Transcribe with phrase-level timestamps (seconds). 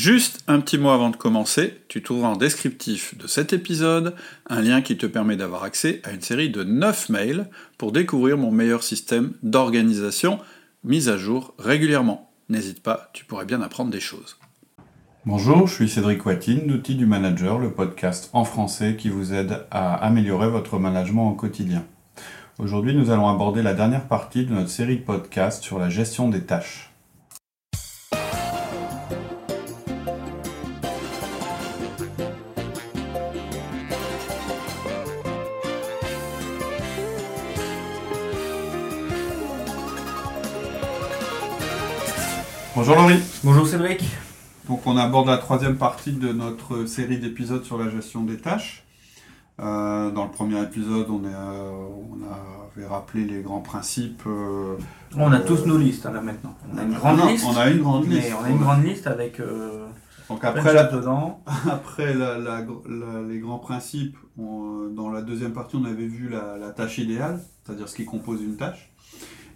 [0.00, 4.14] Juste un petit mot avant de commencer, tu trouveras en descriptif de cet épisode
[4.48, 8.38] un lien qui te permet d'avoir accès à une série de 9 mails pour découvrir
[8.38, 10.38] mon meilleur système d'organisation
[10.84, 12.30] mis à jour régulièrement.
[12.48, 14.38] N'hésite pas, tu pourrais bien apprendre des choses.
[15.26, 19.66] Bonjour, je suis Cédric Watine d'Outils du Manager, le podcast en français qui vous aide
[19.70, 21.84] à améliorer votre management au quotidien.
[22.58, 26.30] Aujourd'hui, nous allons aborder la dernière partie de notre série de podcasts sur la gestion
[26.30, 26.89] des tâches.
[42.90, 43.22] Bonjour Laurie.
[43.44, 44.04] Bonjour Cédric.
[44.66, 48.82] Donc on aborde la troisième partie de notre série d'épisodes sur la gestion des tâches.
[49.60, 51.70] Euh, dans le premier épisode, on, euh,
[52.10, 54.24] on, avait rappelé les grands principes.
[54.26, 54.76] Euh,
[55.16, 56.56] on a tous nos listes hein, là maintenant.
[56.74, 57.46] On a une grande liste.
[57.48, 58.32] On a une grande liste.
[58.40, 59.40] on a une grande liste avec.
[60.28, 61.44] Donc après, la, dedans.
[61.70, 67.40] après les grands principes, dans la deuxième partie, on avait vu la, la tâche idéale,
[67.62, 68.90] c'est-à-dire ce qui compose une tâche.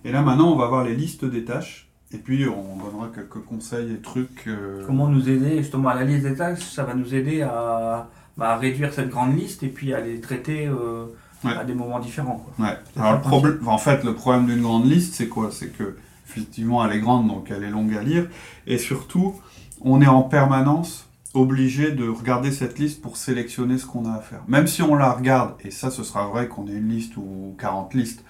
[0.05, 1.91] Et là maintenant, on va voir les listes des tâches.
[2.15, 4.45] Et puis, on donnera quelques conseils et trucs.
[4.47, 8.09] Euh, Comment nous aider justement à la liste des tâches Ça va nous aider à,
[8.37, 11.07] bah, réduire cette grande liste et puis à les traiter euh,
[11.45, 12.47] à des moments différents.
[12.59, 12.79] Ouais.
[12.97, 13.21] Alors,
[13.67, 15.51] en fait, le problème d'une grande liste, c'est quoi?
[15.51, 15.97] C'est que,
[16.29, 18.29] effectivement, elle est grande, donc elle est longue à lire.
[18.69, 19.35] Et surtout,
[19.81, 24.21] on est en permanence obligé de regarder cette liste pour sélectionner ce qu'on a à
[24.21, 24.43] faire.
[24.47, 27.57] Même si on la regarde, et ça, ce sera vrai qu'on ait une liste ou
[27.59, 28.25] 40 listes,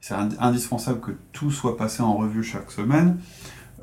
[0.00, 3.18] c'est indispensable que tout soit passé en revue chaque semaine.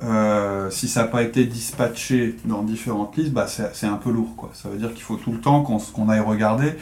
[0.04, 4.36] Euh, si ça n'a pas été dispatché dans différentes listes, bah c'est un peu lourd.
[4.36, 4.52] Quoi.
[4.54, 6.74] Ça veut dire qu'il faut tout le temps qu'on aille regarder.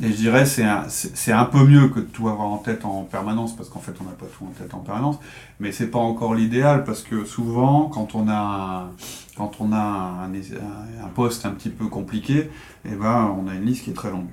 [0.00, 0.86] Et je dirais c'est un,
[1.28, 4.04] un peu mieux que de tout avoir en tête en permanence, parce qu'en fait on
[4.04, 5.18] n'a pas tout en tête en permanence.
[5.60, 8.90] Mais c'est pas encore l'idéal, parce que souvent, quand on a
[9.38, 12.50] un, poste un petit peu compliqué,
[12.86, 14.30] eh ben, on a une liste qui est très longue.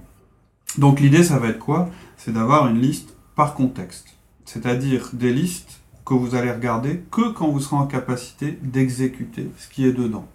[0.78, 1.90] Donc l'idée, ça va être quoi?
[2.16, 4.19] C'est d'avoir une liste par contexte
[4.52, 9.70] c'est-à-dire des listes que vous allez regarder que quand vous serez en capacité d'exécuter ce
[9.70, 10.28] qui est dedans.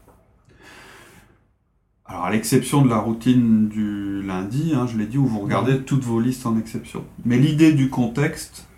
[2.06, 5.82] Alors à l'exception de la routine du lundi, hein, je l'ai dit, où vous regardez
[5.82, 7.04] toutes vos listes en exception.
[7.24, 8.68] Mais l'idée du contexte,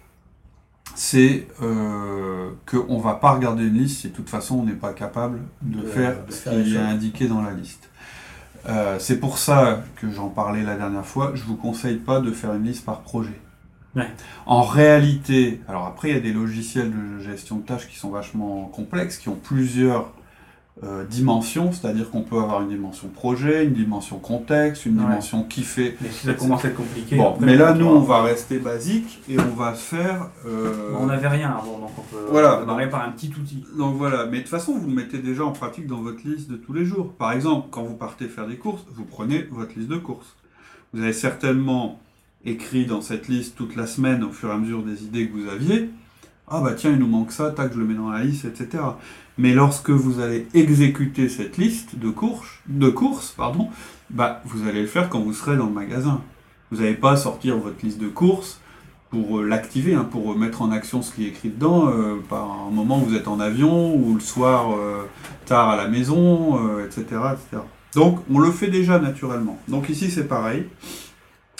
[0.94, 4.72] c'est euh, qu'on ne va pas regarder une liste si de toute façon on n'est
[4.72, 7.90] pas capable de, faire ce qui est indiqué dans la liste.
[8.70, 12.20] Euh, c'est pour ça que j'en parlais la dernière fois, je ne vous conseille pas
[12.20, 13.38] de faire une liste par projet.
[14.46, 18.10] En réalité, alors après, il y a des logiciels de gestion de tâches qui sont
[18.10, 20.12] vachement complexes, qui ont plusieurs
[20.84, 25.62] euh, dimensions, c'est-à-dire qu'on peut avoir une dimension projet, une dimension contexte, une dimension qui
[25.62, 25.96] fait.
[26.02, 27.16] Mais si ça commence à être compliqué.
[27.16, 30.28] Bon, mais là, nous, on va rester basique et on va faire.
[30.44, 33.64] Euh, on n'avait rien avant, donc on peut voilà, démarrer par un petit outil.
[33.78, 36.50] Donc voilà, mais de toute façon, vous le mettez déjà en pratique dans votre liste
[36.50, 37.14] de tous les jours.
[37.14, 40.36] Par exemple, quand vous partez faire des courses, vous prenez votre liste de courses.
[40.92, 41.98] Vous avez certainement
[42.46, 45.36] écrit dans cette liste toute la semaine au fur et à mesure des idées que
[45.36, 45.90] vous aviez.
[46.48, 48.82] Ah bah tiens, il nous manque ça, tac, je le mets dans la liste, etc.
[49.36, 53.68] Mais lorsque vous allez exécuter cette liste de courses, de courses pardon,
[54.10, 56.22] bah, vous allez le faire quand vous serez dans le magasin.
[56.70, 58.60] Vous n'allez pas sortir votre liste de courses
[59.10, 62.66] pour euh, l'activer, hein, pour mettre en action ce qui est écrit dedans, euh, par
[62.68, 65.02] un moment où vous êtes en avion ou le soir euh,
[65.46, 67.62] tard à la maison, etc., etc.
[67.94, 69.58] Donc on le fait déjà naturellement.
[69.68, 70.66] Donc ici c'est pareil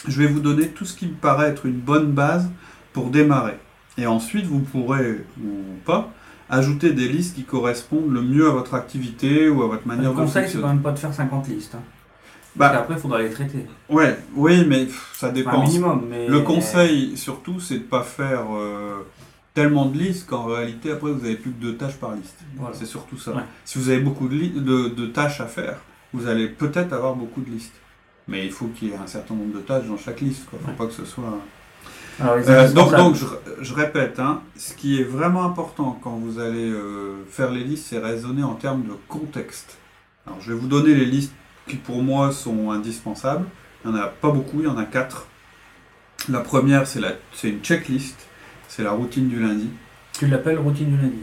[0.09, 2.51] je vais vous donner tout ce qui me paraît être une bonne base
[2.93, 3.59] pour démarrer.
[3.99, 6.11] Et ensuite, vous pourrez, ou pas,
[6.49, 10.17] ajouter des listes qui correspondent le mieux à votre activité ou à votre manière de.
[10.19, 11.75] Le conseil, c'est quand même pas de faire 50 listes.
[11.75, 11.83] Hein.
[12.55, 13.67] Bah, Parce qu'après, il faudra les traiter.
[13.91, 15.63] Ouais, oui, mais ça dépend.
[15.63, 16.27] minimum, mais...
[16.27, 19.07] Le conseil, surtout, c'est de ne pas faire euh,
[19.53, 22.39] tellement de listes qu'en réalité, après, vous avez plus que deux tâches par liste.
[22.73, 23.33] C'est surtout ça.
[23.65, 25.81] Si vous avez beaucoup de, de tâches à faire,
[26.15, 27.75] vous allez peut-être avoir beaucoup de listes.
[28.29, 30.47] Mais il faut qu'il y ait un certain nombre de tâches dans chaque liste.
[30.53, 31.39] Il ne faut pas que ce soit.
[32.21, 33.17] Euh, donc, donc
[33.61, 37.87] je, répète, hein, ce qui est vraiment important quand vous allez euh, faire les listes,
[37.89, 39.77] c'est raisonner en termes de contexte.
[40.27, 41.35] Alors, je vais vous donner les listes
[41.69, 43.47] qui pour moi sont indispensables.
[43.85, 45.27] Il n'y en a pas beaucoup, il y en a quatre.
[46.29, 48.17] La première, c'est une checklist,
[48.69, 49.69] c'est la routine du lundi.
[50.13, 51.23] Tu l'appelles routine du lundi?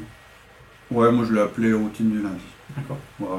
[0.91, 2.44] Ouais, moi je l'ai appelée routine du lundi.
[2.77, 2.97] D'accord.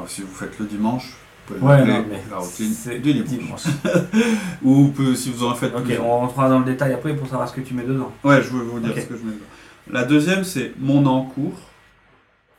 [0.08, 1.14] si vous faites le dimanche,
[1.50, 3.64] ouais, non, mais la routine c'est du dimanche.
[4.64, 7.55] Ou si vous en faites Ok, on rentrera dans le détail après pour savoir ce
[7.55, 8.12] que tu mets dedans.
[8.23, 9.44] Ouais, je veux vous dire ce que je mets dedans.
[9.91, 11.58] La deuxième, c'est mon encours.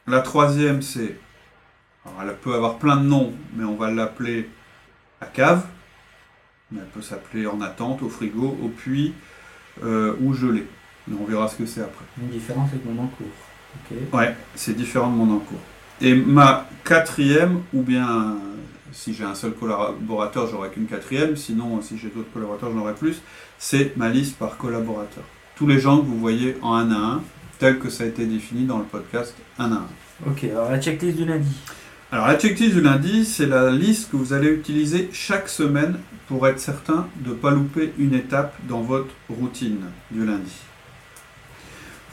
[0.08, 1.18] La troisième, c'est.
[2.06, 4.48] Alors, elle peut avoir plein de noms, mais on va l'appeler
[5.20, 5.66] la cave.
[6.72, 9.14] Mais elle peut s'appeler en attente, au frigo, au puits
[9.84, 10.68] euh, ou gelé.
[11.08, 12.06] Mais on verra ce que c'est après.
[12.22, 13.28] Une différence avec mon encours.
[14.14, 15.60] Ouais, c'est différent de mon encours.
[16.02, 18.38] Et ma quatrième, ou bien
[18.96, 22.94] si j'ai un seul collaborateur, j'aurai qu'une quatrième, sinon si j'ai d'autres collaborateurs, j'en aurai
[22.94, 23.22] plus,
[23.60, 25.24] c'est ma liste par collaborateur.
[25.56, 27.24] Tous les gens que vous voyez en un à un,
[27.60, 29.88] tel que ça a été défini dans le podcast un à un.
[30.28, 31.56] Ok, alors la checklist du lundi.
[32.12, 36.00] Alors la checklist du lundi, c'est la liste que vous allez utiliser chaque semaine
[36.30, 40.56] pour être certain de ne pas louper une étape dans votre routine du lundi.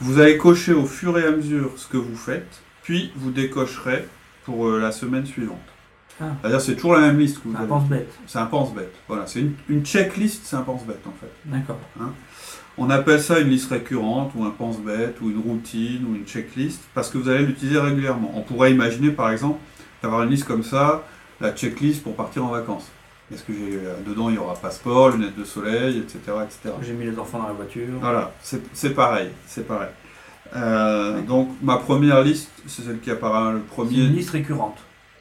[0.01, 4.05] Vous allez cocher au fur et à mesure ce que vous faites, puis vous décocherez
[4.43, 5.72] pour euh, la semaine suivante.
[6.21, 6.25] Ah.
[6.41, 7.67] C'est-à-dire c'est toujours la même liste que vous Un avez.
[7.67, 8.13] pense-bête.
[8.27, 8.93] C'est un pense-bête.
[9.07, 11.31] Voilà, c'est une, une checklist, c'est un pense-bête en fait.
[11.45, 11.79] D'accord.
[12.77, 16.81] On appelle ça une liste récurrente ou un pense-bête ou une routine ou une checklist
[16.95, 18.31] parce que vous allez l'utiliser régulièrement.
[18.35, 19.59] On pourrait imaginer par exemple
[20.01, 21.03] d'avoir une liste comme ça,
[21.39, 22.87] la checklist pour partir en vacances.
[23.31, 26.19] Est-ce que j'ai euh, dedans il y aura passeport, lunettes de soleil, etc.
[26.43, 26.75] etc.
[26.81, 27.87] J'ai mis les enfants dans la voiture.
[28.01, 29.89] Voilà, c'est c'est pareil, c'est pareil.
[30.55, 33.97] Euh, Donc ma première liste, c'est celle qui apparaît le C'est premier.
[34.05, 34.77] une liste récurrente.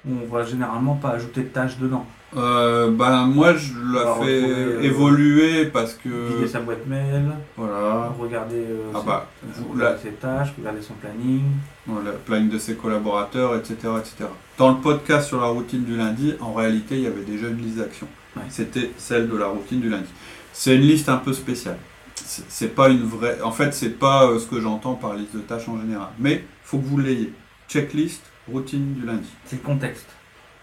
[0.09, 2.05] On va généralement pas ajouter de tâches dedans.
[2.35, 7.31] Euh, ben moi je la fais retrouver, euh, évoluer parce que Vider sa boîte mail,
[7.59, 9.27] voilà, regarder euh, ah ses, bah,
[9.71, 11.43] regarder ses tâches, regarder son planning.
[11.87, 14.31] voilà, planning de ses collaborateurs, etc., etc.
[14.57, 17.59] Dans le podcast sur la routine du lundi, en réalité, il y avait déjà une
[17.59, 18.09] liste d'actions.
[18.37, 18.45] Ouais.
[18.49, 20.09] C'était celle de la routine du lundi.
[20.55, 21.79] C'est une liste un peu spéciale.
[22.15, 23.41] C'est c'est pas une vraie.
[23.43, 26.09] En fait, c'est pas euh, ce que j'entends par liste de tâches en général.
[26.19, 27.33] Mais faut que vous l'ayez.
[27.69, 29.29] Checklist, routine du lundi.
[29.45, 30.07] C'est le contexte.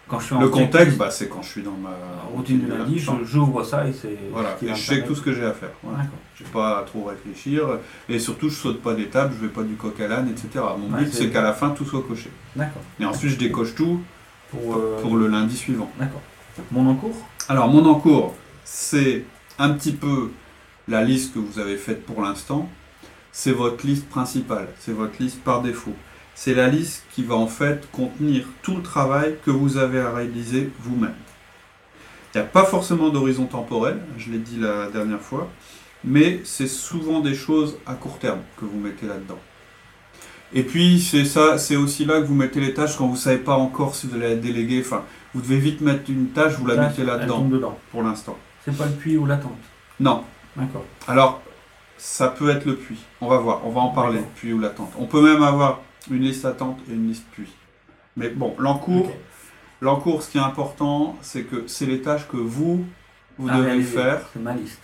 [0.08, 1.92] Quand je suis en Le contexte, bah, c'est quand je suis dans ma
[2.34, 4.18] routine du lundi, je- j'ouvre ça et c'est.
[4.32, 5.70] Voilà, ce et je sais tout ce que j'ai à faire.
[5.84, 6.04] Voilà.
[6.36, 7.68] Je vais pas à trop réfléchir.
[8.10, 10.66] Et surtout, je saute pas d'étapes, je vais pas du coq à l'âne, etc.
[10.80, 12.32] Mon Ouais, but, c'est- c'est qu'à la fin, tout soit coché.
[12.56, 12.82] D'accord.
[13.00, 14.02] Et ensuite, je décoche tout
[14.50, 15.92] Pour, euh, pour le lundi suivant.
[16.00, 16.22] D'accord.
[16.72, 17.16] Mon encours?
[17.48, 18.34] Alors, mon encours,
[18.66, 19.26] c'est
[19.60, 20.32] un petit peu
[20.88, 22.68] la liste que vous avez faite pour l'instant.
[23.32, 25.94] C'est votre liste principale, c'est votre liste par défaut.
[26.42, 30.14] C'est la liste qui va en fait contenir tout le travail que vous avez à
[30.14, 31.14] réaliser vous-même.
[32.34, 35.50] Il n'y a pas forcément d'horizon temporel, je l'ai dit la dernière fois,
[36.06, 39.38] mais c'est souvent des choses à court terme que vous mettez là-dedans.
[40.54, 43.18] Et puis c'est ça, c'est aussi là que vous mettez les tâches quand vous ne
[43.18, 44.80] savez pas encore si vous allez être délégué.
[44.80, 45.04] Enfin,
[45.34, 48.38] vous devez vite mettre une tâche, vous la Tâche, mettez là-dedans pour l'instant.
[48.64, 49.60] C'est pas le puits ou l'attente?
[50.00, 50.24] Non.
[50.56, 50.86] D'accord.
[51.06, 51.42] Alors,
[51.98, 53.04] ça peut être le puits.
[53.20, 54.32] On va voir, on va en parler, D'accord.
[54.36, 54.94] puits ou l'attente.
[54.98, 57.52] On peut même avoir une liste attente et une liste puits.
[58.18, 59.12] Mais bon, l'encours,
[60.22, 62.86] ce qui est important, c'est que c'est les tâches que vous,
[63.38, 64.22] vous devez faire.
[64.34, 64.82] C'est ma liste.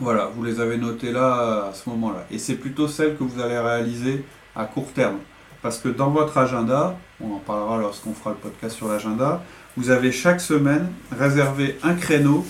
[0.00, 2.26] Voilà, vous les avez notées là, à ce moment-là.
[2.30, 4.24] Et c'est plutôt celles que vous allez réaliser
[4.54, 5.18] à court terme.
[5.62, 9.42] Parce que dans votre agenda, on en parlera lorsqu'on fera le podcast sur l'agenda,
[9.76, 12.44] vous avez chaque semaine réservé un créneau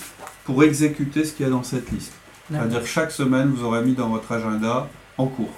[0.44, 2.12] pour exécuter ce qu'il y a dans cette liste.
[2.50, 4.88] C'est-à-dire que chaque semaine, vous aurez mis dans votre agenda
[5.18, 5.52] en cours.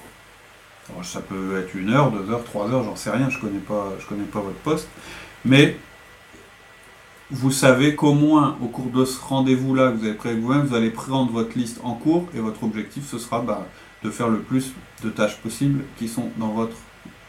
[0.91, 3.59] Alors, ça peut être une heure, deux heures, trois heures, j'en sais rien, je connais
[3.59, 4.89] pas, je connais pas votre poste.
[5.45, 5.77] Mais
[7.31, 10.63] vous savez qu'au moins, au cours de ce rendez-vous-là que vous avez pris avec vous-même,
[10.63, 13.67] vous allez prendre votre liste en cours et votre objectif, ce sera bah,
[14.03, 14.73] de faire le plus
[15.05, 16.77] de tâches possibles qui sont dans votre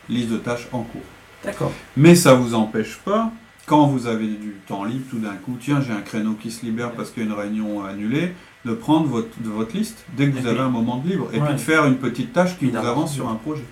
[0.07, 1.01] liste de tâches en cours.
[1.43, 1.71] D'accord.
[1.97, 3.31] Mais ça vous empêche pas,
[3.65, 6.65] quand vous avez du temps libre, tout d'un coup, tiens, j'ai un créneau qui se
[6.65, 8.33] libère parce qu'il y a une réunion annulée,
[8.65, 11.29] de prendre votre, de votre liste dès que vous avez un moment de libre.
[11.33, 13.63] Et puis de faire une petite tâche qui vous avance sur un projet.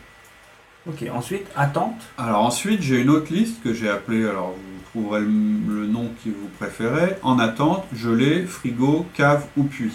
[0.88, 1.04] Ok.
[1.14, 2.00] Ensuite, attente.
[2.18, 6.10] Alors ensuite, j'ai une autre liste que j'ai appelée, alors vous trouverez le, le nom
[6.24, 9.92] que vous préférez, en attente, gelée, frigo, cave ou puits.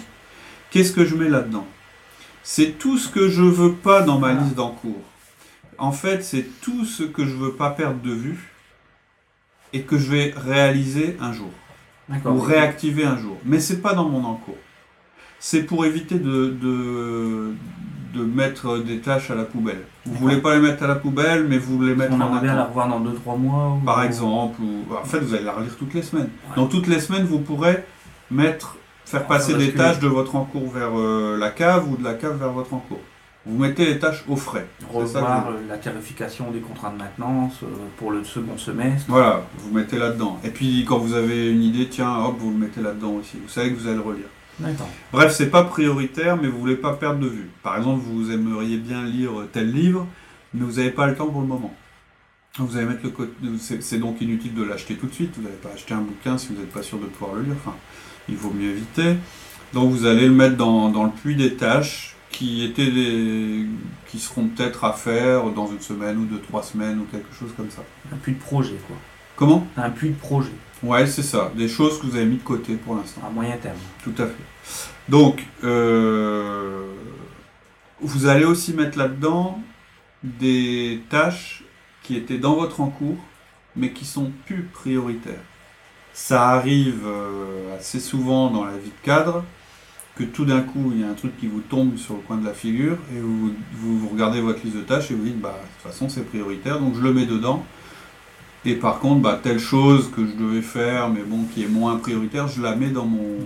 [0.69, 1.65] Qu'est-ce que je mets là-dedans?
[2.43, 4.33] C'est tout ce que je veux pas dans ma Ah.
[4.33, 5.01] liste d'encours.
[5.79, 8.51] En fait, c'est tout ce que je veux pas perdre de vue
[9.73, 11.49] et que je vais réaliser un jour
[12.25, 13.37] ou réactiver un jour.
[13.45, 14.57] Mais c'est pas dans mon encours.
[15.45, 17.53] C'est pour éviter de, de,
[18.13, 19.81] de mettre des tâches à la poubelle.
[20.05, 20.29] Vous D'accord.
[20.29, 22.63] voulez pas les mettre à la poubelle, mais vous les mettre On en bien la
[22.63, 23.73] revoir dans 2-3 mois.
[23.81, 26.29] ou- Par exemple, ou en fait vous allez la relire toutes les semaines.
[26.49, 26.55] Ouais.
[26.55, 27.83] Donc toutes les semaines vous pourrez
[28.31, 32.05] mettre, faire Faire passer des tâches de votre encours vers euh, la cave ou de
[32.05, 33.01] la cave vers votre encours.
[33.45, 34.65] Vous mettez les tâches au frais.
[34.89, 39.07] Que Revoir euh, la tarification des contrats de maintenance euh, pour le second semestre.
[39.09, 40.39] Voilà, vous mettez là-dedans.
[40.45, 43.39] Et puis quand vous avez une idée, tiens, hop, vous le mettez là-dedans aussi.
[43.43, 44.27] Vous savez que vous allez le relire.
[45.11, 47.49] Bref, c'est pas prioritaire, mais vous voulez pas perdre de vue.
[47.63, 50.07] Par exemple, vous aimeriez bien lire tel livre,
[50.53, 51.73] mais vous n'avez pas le temps pour le moment.
[52.59, 53.33] Vous allez mettre le côté.
[53.81, 55.33] C'est donc inutile de l'acheter tout de suite.
[55.35, 57.55] Vous n'allez pas acheter un bouquin si vous n'êtes pas sûr de pouvoir le lire.
[57.55, 57.75] Enfin,
[58.29, 59.15] il vaut mieux éviter.
[59.73, 63.65] Donc vous allez le mettre dans, dans le puits des tâches qui étaient des,
[64.07, 67.51] qui seront peut-être à faire dans une semaine ou deux, trois semaines ou quelque chose
[67.57, 67.83] comme ça.
[68.11, 68.95] Un puits de projet, quoi.
[69.35, 69.67] Comment?
[69.77, 70.51] Un puits de projet,
[70.83, 71.51] Ouais, c'est ça.
[71.55, 73.21] Des choses que vous avez mis de côté pour l'instant.
[73.25, 73.77] à moyen terme.
[74.03, 74.43] Tout à fait.
[75.07, 76.85] Donc, euh,
[78.01, 79.59] vous allez aussi mettre là-dedans
[80.23, 81.63] des tâches
[82.01, 83.17] qui étaient dans votre encours
[83.75, 85.41] mais qui sont plus prioritaires.
[86.13, 89.43] Ça arrive euh, assez souvent dans la vie de cadre
[90.15, 92.37] que tout d'un coup, il y a un truc qui vous tombe sur le coin
[92.37, 95.59] de la figure et vous, vous, regardez votre liste de tâches et vous dites, bah,
[95.59, 97.65] de toute façon, c'est prioritaire, donc je le mets dedans.
[98.65, 101.97] Et par contre, bah, telle chose que je devais faire, mais bon, qui est moins
[101.97, 103.39] prioritaire, je la mets dans mon,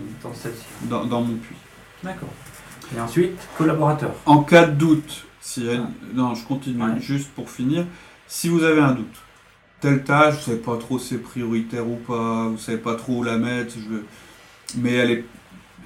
[0.89, 1.55] dans, dans, mon puits.
[2.03, 2.29] D'accord.
[2.95, 4.13] Et ensuite, collaborateur.
[4.25, 5.65] En cas de doute, si
[6.13, 7.85] non, je continue juste pour finir.
[8.27, 9.15] Si vous avez un doute,
[9.81, 13.19] telle tâche, vous savez pas trop si c'est prioritaire ou pas, vous savez pas trop
[13.19, 14.79] où la mettre, je...
[14.79, 15.25] mais elle est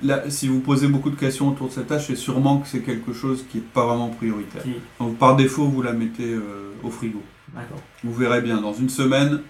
[0.04, 2.80] Là, si vous posez beaucoup de questions autour de cette tâche, c'est sûrement que c'est
[2.80, 4.64] quelque chose qui n'est pas vraiment prioritaire.
[5.00, 7.22] Donc par défaut, vous la mettez euh, au frigo.
[8.04, 9.42] Vous verrez bien, dans une semaine,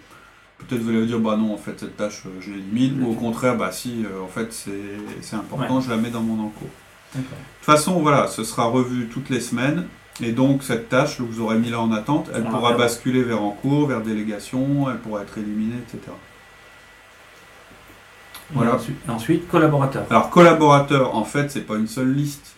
[0.57, 3.03] peut-être vous allez dire, bah non, en fait, cette tâche, euh, je l'élimine.
[3.03, 6.43] Ou au contraire, bah si, euh, en fait, c'est important, je la mets dans mon
[6.45, 6.69] encours.
[7.15, 7.29] De toute
[7.61, 9.85] façon, voilà, ce sera revu toutes les semaines.
[10.21, 13.41] Et donc, cette tâche que vous aurez mis là en attente, elle pourra basculer vers
[13.41, 16.11] en cours, vers délégation, elle pourra être éliminée, etc.
[18.53, 18.77] Voilà.
[19.07, 20.05] Et ensuite, collaborateur.
[20.09, 22.55] Alors, collaborateur, en fait, c'est pas une seule liste.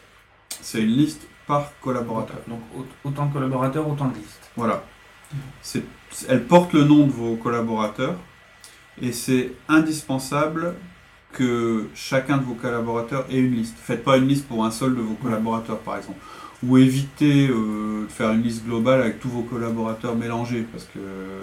[0.62, 2.38] C'est une liste par collaborateur.
[2.48, 2.62] Donc,
[3.04, 4.50] autant de collaborateurs, autant de listes.
[4.56, 4.84] Voilà.
[6.30, 8.16] Elle porte le nom de vos collaborateurs
[9.02, 10.76] et c'est indispensable
[11.32, 13.76] que chacun de vos collaborateurs ait une liste.
[13.78, 16.20] Faites pas une liste pour un seul de vos collaborateurs, par exemple.
[16.64, 21.00] Ou évitez euh, de faire une liste globale avec tous vos collaborateurs mélangés, parce que
[21.00, 21.42] euh,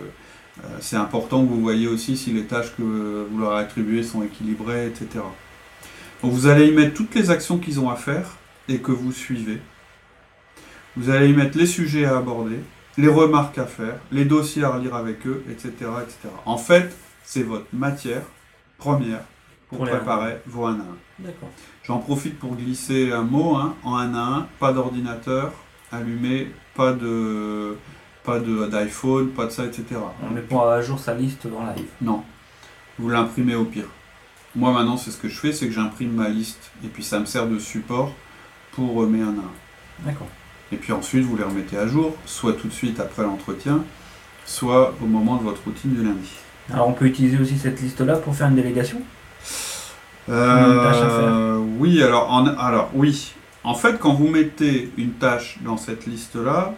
[0.80, 4.86] c'est important que vous voyez aussi si les tâches que vous leur attribuez sont équilibrées,
[4.86, 5.24] etc.
[6.22, 8.36] Donc vous allez y mettre toutes les actions qu'ils ont à faire
[8.68, 9.58] et que vous suivez.
[10.96, 12.60] Vous allez y mettre les sujets à aborder,
[13.00, 15.70] les remarques à faire, les dossiers à relire avec eux, etc.
[16.02, 16.28] etc.
[16.44, 18.22] En fait, c'est votre matière
[18.78, 19.22] première
[19.68, 20.82] pour, préparer vos 1 à
[21.24, 21.30] 1.
[21.84, 25.52] J'en profite pour glisser un mot hein, en 1 à 1, pas d'ordinateur
[25.92, 27.76] allumé, pas de
[28.22, 29.84] pas d'iPhone, pas de ça, etc.
[30.22, 31.88] On met pas à jour sa liste dans live.
[32.02, 32.22] Non.
[32.98, 33.88] Vous l'imprimez au pire.
[34.54, 37.18] Moi maintenant, c'est ce que je fais, c'est que j'imprime ma liste et puis ça
[37.18, 38.12] me sert de support
[38.72, 40.06] pour remettre un à un.
[40.06, 40.28] D'accord.
[40.72, 43.84] Et puis ensuite, vous les remettez à jour, soit tout de suite après l'entretien,
[44.44, 46.30] soit au moment de votre routine du lundi.
[46.72, 49.02] Alors on peut utiliser aussi cette liste-là pour faire une délégation?
[50.28, 53.34] Euh, Oui, alors, en, alors oui.
[53.64, 56.74] En fait, quand vous mettez une tâche dans cette liste-là,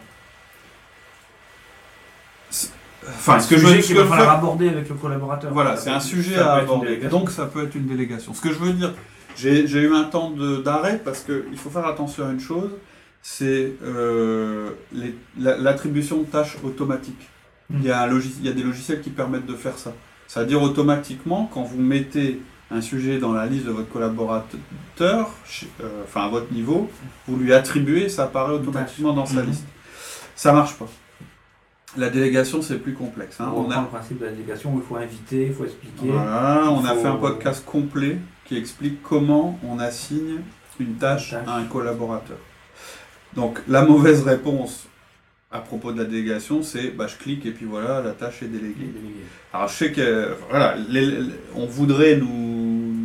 [3.09, 5.53] Enfin, ce que je veux va falloir aborder avec le collaborateur.
[5.53, 6.97] Voilà, c'est un sujet à aborder.
[7.09, 8.33] Donc ça peut être une délégation.
[8.33, 8.95] Ce que je veux dire,
[9.35, 10.33] j'ai eu un temps
[10.65, 12.71] d'arrêt parce qu'il faut faire attention à une chose,
[13.23, 14.71] c'est euh,
[15.39, 17.29] l'attribution de tâches automatiques.
[17.71, 17.77] Hmm.
[17.79, 19.93] Il, y a un il y a des logiciels qui permettent de faire ça.
[20.27, 25.31] C'est-à-dire automatiquement, quand vous mettez un sujet dans la liste de votre collaborateur,
[25.81, 26.91] euh, enfin à votre niveau,
[27.29, 29.47] vous lui attribuez, ça apparaît automatiquement dans sa hmm.
[29.47, 29.67] liste.
[30.35, 30.89] Ça marche pas.
[31.97, 33.39] La délégation, c'est plus complexe.
[33.39, 33.53] Hein.
[33.55, 36.09] On, a le principe de la délégation où il faut inviter, il faut expliquer.
[36.09, 40.41] Voilà, on a fait un podcast complet qui explique comment on assigne
[40.81, 42.39] une tâche, à un collaborateur.
[43.35, 44.87] Donc, la mauvaise réponse
[45.51, 48.49] à propos de la délégation, c'est bah, je clique et puis voilà, la tâche est
[48.49, 48.91] déléguée.
[49.53, 50.77] Alors, je sais que voilà,
[51.55, 52.29] on voudrait nous,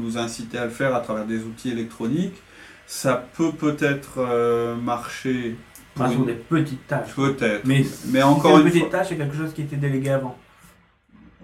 [0.04, 2.42] nous, inciter à le faire à travers des outils électroniques.
[2.86, 5.58] Ça peut peut-être euh, marcher
[5.98, 7.14] ce sont des petites tâches.
[7.16, 7.66] Peut-être.
[7.66, 10.38] Mais, mais encore une petite tâche, c'est quelque chose qui était délégué avant.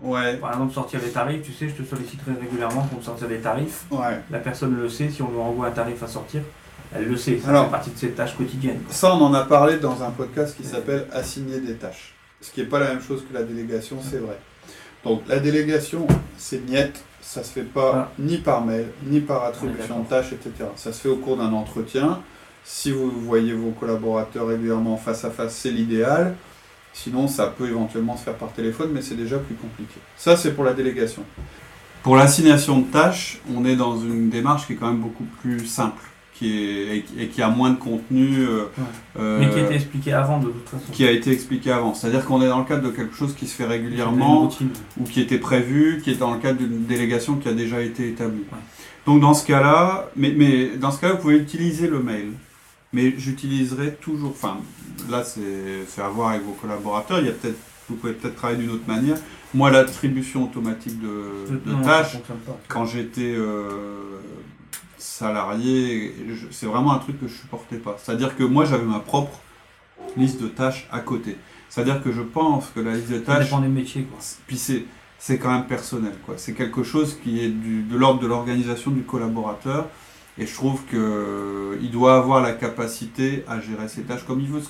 [0.02, 0.36] Ouais.
[0.38, 3.40] Par exemple, sortir les tarifs, tu sais, je te solliciterai régulièrement pour me sortir des
[3.40, 3.86] tarifs.
[3.90, 4.20] Ouais.
[4.30, 6.42] La personne le sait, si on lui envoie un tarif à sortir,
[6.96, 7.40] elle le sait.
[7.44, 8.82] Ça fait partie de ses tâches quotidiennes.
[8.90, 12.14] Ça, on en a parlé dans un podcast qui s'appelle Assigner des tâches.
[12.42, 14.38] Ce qui n'est pas la même chose que la délégation, c'est vrai.
[15.04, 16.08] Donc, la délégation,
[16.38, 17.04] c'est niette.
[17.22, 20.70] Ça se fait pas ni par mail, ni par attribution de tâches, etc.
[20.76, 22.22] Ça se fait au cours d'un entretien.
[22.66, 26.36] Si vous voyez vos collaborateurs régulièrement face à face, c'est l'idéal.
[26.94, 29.96] Sinon, ça peut éventuellement se faire par téléphone, mais c'est déjà plus compliqué.
[30.16, 31.24] Ça, c'est pour la délégation.
[32.04, 35.66] Pour l'assignation de tâches, on est dans une démarche qui est quand même beaucoup plus
[35.66, 38.40] simple qui est, et qui a moins de contenu.
[38.40, 38.66] Euh,
[39.20, 40.92] euh, mais qui a été expliqué avant, de toute façon.
[40.92, 41.94] Qui a été expliqué avant.
[41.94, 44.50] C'est-à-dire qu'on est dans le cadre de quelque chose qui se fait régulièrement,
[45.00, 48.08] ou qui était prévu, qui est dans le cadre d'une délégation qui a déjà été
[48.10, 48.44] établie.
[49.06, 52.32] Donc dans ce cas-là, mais, mais dans ce cas-là, vous pouvez utiliser le mail
[52.94, 54.58] mais j'utiliserai toujours, enfin
[55.10, 57.58] là c'est à voir avec vos collaborateurs, il y a peut-être,
[57.90, 59.18] vous pouvez peut-être travailler d'une autre manière.
[59.54, 62.18] Moi l'attribution automatique de, tâches,
[62.68, 64.20] quand j'étais euh,
[65.04, 66.16] salarié,
[66.52, 67.98] c'est vraiment un truc que je supportais pas.
[68.02, 69.40] C'est-à-dire que moi j'avais ma propre
[70.18, 71.38] liste de tâches à côté.
[71.70, 73.38] C'est-à-dire que je pense que la liste de tâches...
[73.40, 74.20] Ça dépend des métiers quoi.
[74.48, 74.86] Puis c'est
[75.20, 76.14] c'est quand même personnel.
[76.26, 76.36] quoi.
[76.38, 79.88] C'est quelque chose qui est du, de l'ordre de l'organisation du collaborateur.
[80.38, 84.62] Et je trouve qu'il doit avoir la capacité à gérer ses tâches comme il veut.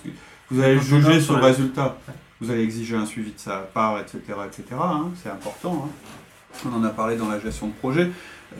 [0.52, 1.98] Vous allez juger sur le résultat.
[2.40, 4.20] Vous allez exiger un suivi de sa part, etc.
[4.46, 4.64] etc.
[4.80, 5.88] hein, c'est important.
[5.88, 6.70] hein.
[6.70, 8.12] On en a parlé dans la gestion de projet.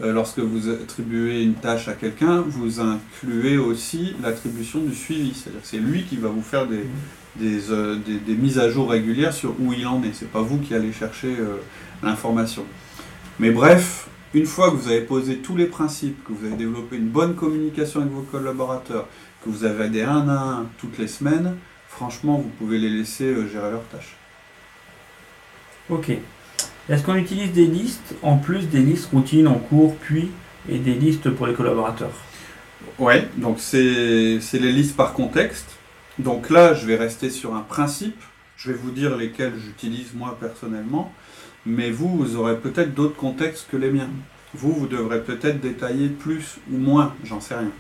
[0.02, 5.34] Euh, lorsque vous attribuez une tâche à quelqu'un, vous incluez aussi l'attribution du suivi.
[5.36, 9.72] C'est-à-dire c'est lui qui va vous faire euh, des- mises à jour régulières sur où
[9.72, 10.14] il en est.
[10.14, 11.58] C'est pas vous qui allez chercher euh,
[12.02, 12.66] l'information.
[13.40, 16.96] Mais bref, une fois que vous avez posé tous les principes, que vous avez développé
[16.98, 19.08] une bonne communication avec vos collaborateurs,
[19.44, 21.56] que vous avez des 1 à 1 toutes les semaines,
[21.88, 24.16] franchement, vous pouvez les laisser gérer leurs tâches.
[25.90, 26.12] Ok.
[26.90, 30.32] Est-ce qu'on utilise des listes en plus des listes routines en cours, puis
[30.70, 32.12] et des listes pour les collaborateurs?
[33.00, 35.78] Ouais, donc c'est les listes par contexte.
[36.20, 38.22] Donc là, je vais rester sur un principe.
[38.58, 41.12] Je vais vous dire lesquels j'utilise moi personnellement.
[41.66, 44.10] Mais vous, vous aurez peut-être d'autres contextes que les miens.
[44.54, 47.72] Vous, vous devrez peut-être détailler plus ou moins, j'en sais rien.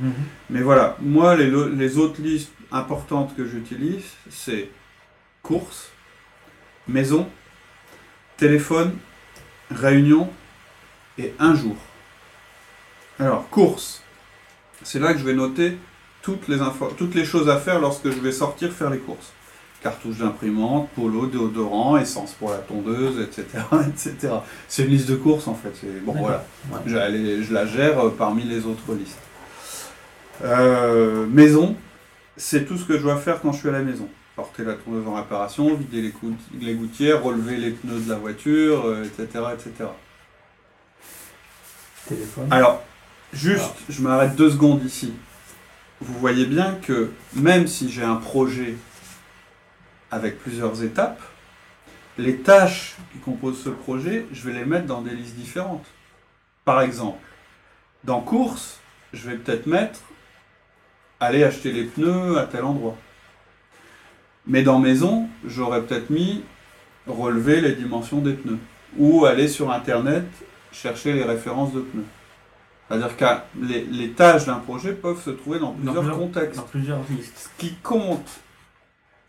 [0.50, 4.70] Mais voilà, moi, les, les autres listes importantes que j'utilise, c'est
[5.44, 5.92] course,
[6.88, 7.28] maison,
[8.38, 8.94] téléphone,
[9.72, 10.30] réunion
[11.18, 11.76] et un jour.
[13.20, 14.02] Alors, course,
[14.84, 15.78] c'est là que je vais noter
[16.22, 19.34] toutes les, infos, toutes les choses à faire lorsque je vais sortir faire les courses.
[19.82, 23.46] Cartouche d'imprimante, polo, déodorant, essence pour la tondeuse, etc.
[23.90, 24.34] etc.
[24.68, 25.74] C'est une liste de courses en fait.
[26.04, 26.46] Bon, voilà.
[26.72, 26.80] Ouais.
[26.86, 29.20] Je la gère euh, parmi les autres listes.
[30.44, 31.76] Euh, maison,
[32.38, 34.08] c'est tout ce que je dois faire quand je suis à la maison.
[34.36, 38.16] Porter la tondeuse en réparation, vider les, cou- les gouttières, relever les pneus de la
[38.18, 39.90] voiture, euh, etc., etc.
[42.08, 42.48] Téléphone.
[42.52, 42.82] Alors,
[43.32, 43.76] juste, Alors.
[43.90, 45.14] je m'arrête deux secondes ici.
[46.02, 48.76] Vous voyez bien que même si j'ai un projet
[50.12, 51.22] avec plusieurs étapes,
[52.18, 55.86] les tâches qui composent ce projet, je vais les mettre dans des listes différentes.
[56.66, 57.20] Par exemple,
[58.04, 58.80] dans course,
[59.14, 60.00] je vais peut-être mettre
[61.20, 62.98] aller acheter les pneus à tel endroit.
[64.48, 66.44] Mais dans maison, j'aurais peut-être mis
[67.08, 68.60] relever les dimensions des pneus
[68.98, 70.26] ou aller sur internet
[70.72, 72.04] chercher les références de pneus.
[72.88, 73.26] C'est-à-dire que
[73.62, 76.58] les, les tâches d'un projet peuvent se trouver dans plusieurs plusieurs- contextes.
[76.58, 77.50] Dans plusieurs listes.
[77.58, 78.30] Ce qui compte,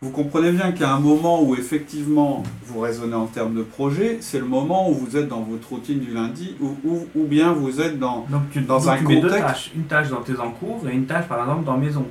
[0.01, 3.63] vous comprenez bien qu'il y a un moment où effectivement vous raisonnez en termes de
[3.63, 7.23] projet, c'est le moment où vous êtes dans votre routine du lundi ou, ou, ou
[7.25, 8.25] bien vous êtes dans...
[8.29, 9.71] Donc tu, Dans donc un tu mets deux contexte- tâches.
[9.75, 12.05] Une tâche dans tes encours et une tâche par exemple dans maison.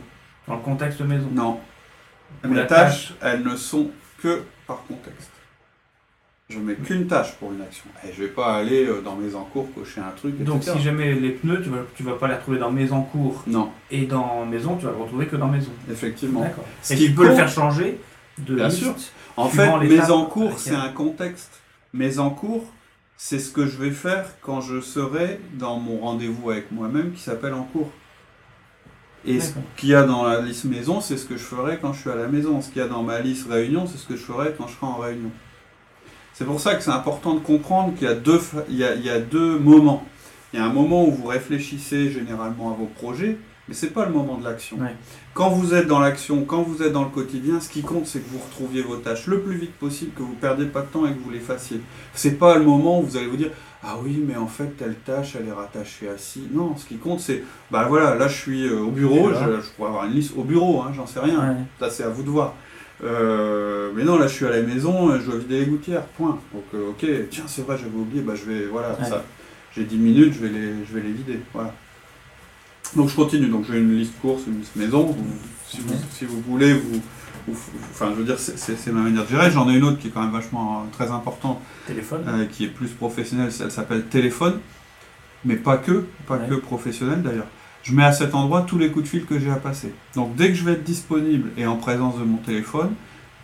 [0.49, 1.29] Dans le contexte maison.
[1.33, 1.61] Non.
[2.49, 3.91] Ou la tâches, elles ne sont
[4.23, 5.31] que par contexte.
[6.51, 7.87] Je mets qu'une tâche pour une action.
[8.07, 10.45] Et je vais pas aller euh, dans mes encours cocher un truc, etc.
[10.45, 13.43] Donc si jamais les pneus, tu vas, tu vas pas les retrouver dans mes encours
[13.47, 15.71] Non, et dans maison, tu vas le retrouver que dans maison.
[15.91, 16.43] effectivement.
[16.43, 16.65] D'accord.
[16.83, 17.99] Ce Et qui tu peux le faire changer
[18.39, 18.79] de Bien liste.
[18.83, 18.95] sûr.
[19.37, 21.61] En fait, mes encours, c'est un contexte.
[21.95, 22.65] Mes encours,
[23.17, 27.23] c'est ce que je vais faire quand je serai dans mon rendez-vous avec moi-même qui
[27.23, 27.91] s'appelle en cours.
[29.27, 31.93] Et ce qu'il y a dans la liste maison, c'est ce que je ferai quand
[31.93, 32.61] je suis à la maison.
[32.61, 34.75] Ce qu'il y a dans ma liste réunion, c'est ce que je ferai quand je
[34.75, 35.31] serai en réunion.
[36.35, 38.95] C'est pour ça que c'est important de comprendre qu'il y a deux, il y a,
[38.95, 40.05] il y a deux moments.
[40.53, 44.05] Il y a un moment où vous réfléchissez généralement à vos projets, mais c'est pas
[44.05, 44.77] le moment de l'action.
[44.79, 44.95] Ouais.
[45.33, 48.21] Quand vous êtes dans l'action, quand vous êtes dans le quotidien, ce qui compte, c'est
[48.21, 51.07] que vous retrouviez vos tâches le plus vite possible, que vous perdiez pas de temps
[51.07, 51.81] et que vous les fassiez.
[52.15, 53.51] C'est pas le moment où vous allez vous dire
[53.87, 56.43] ah oui, mais en fait telle tâche elle est rattachée à ci.
[56.53, 59.89] Non, ce qui compte c'est bah voilà, là je suis euh, au bureau, Je pourrais
[59.91, 61.39] avoir une liste au bureau, hein, j'en sais rien.
[61.41, 61.57] Ouais.
[61.79, 62.55] Ça c'est à vous de voir.
[63.03, 66.05] Euh, mais non, là je suis à la maison, euh, je dois vider les gouttières,
[66.07, 66.39] point.
[66.53, 69.09] Donc euh, ok, tiens c'est vrai, j'avais oublié, bah je vais voilà, Ouais.
[69.09, 69.23] ça.
[69.77, 71.75] J'ai 10 minutes, je vais les, je vais les vider, voilà.
[72.95, 75.07] Donc je continue, donc j'ai une liste course, une liste maison.
[75.07, 75.17] Vous-
[75.67, 77.03] si, vous, si vous voulez, vous-
[77.51, 79.51] enfin je veux dire, c'est- ma manière de gérer.
[79.51, 82.23] J'en ai une autre qui est quand même vachement euh, très importante, Téléphone.
[82.27, 84.59] euh, qui est plus professionnelle, elle s'appelle téléphone,
[85.45, 86.49] mais pas que, pas Ouais.
[86.49, 87.47] que professionnelle d'ailleurs.
[87.83, 89.93] Je mets à cet endroit tous les coups de fil que j'ai à passer.
[90.15, 92.95] Donc dès que je vais être disponible et en présence de mon téléphone,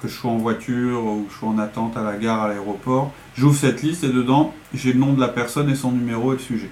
[0.01, 2.49] que je sois en voiture ou que je sois en attente à la gare, à
[2.49, 6.33] l'aéroport, j'ouvre cette liste et dedans, j'ai le nom de la personne et son numéro
[6.33, 6.71] et le sujet.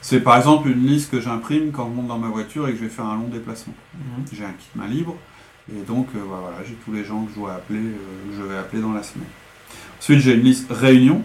[0.00, 2.78] C'est par exemple une liste que j'imprime quand je monte dans ma voiture et que
[2.78, 3.74] je vais faire un long déplacement.
[3.94, 4.24] Mhm.
[4.32, 5.16] J'ai un kit main libre
[5.72, 8.36] et donc euh, bah, voilà, j'ai tous les gens que je dois appeler, euh, que
[8.36, 9.28] je vais appeler dans la semaine.
[9.98, 11.22] Ensuite, j'ai une liste réunion.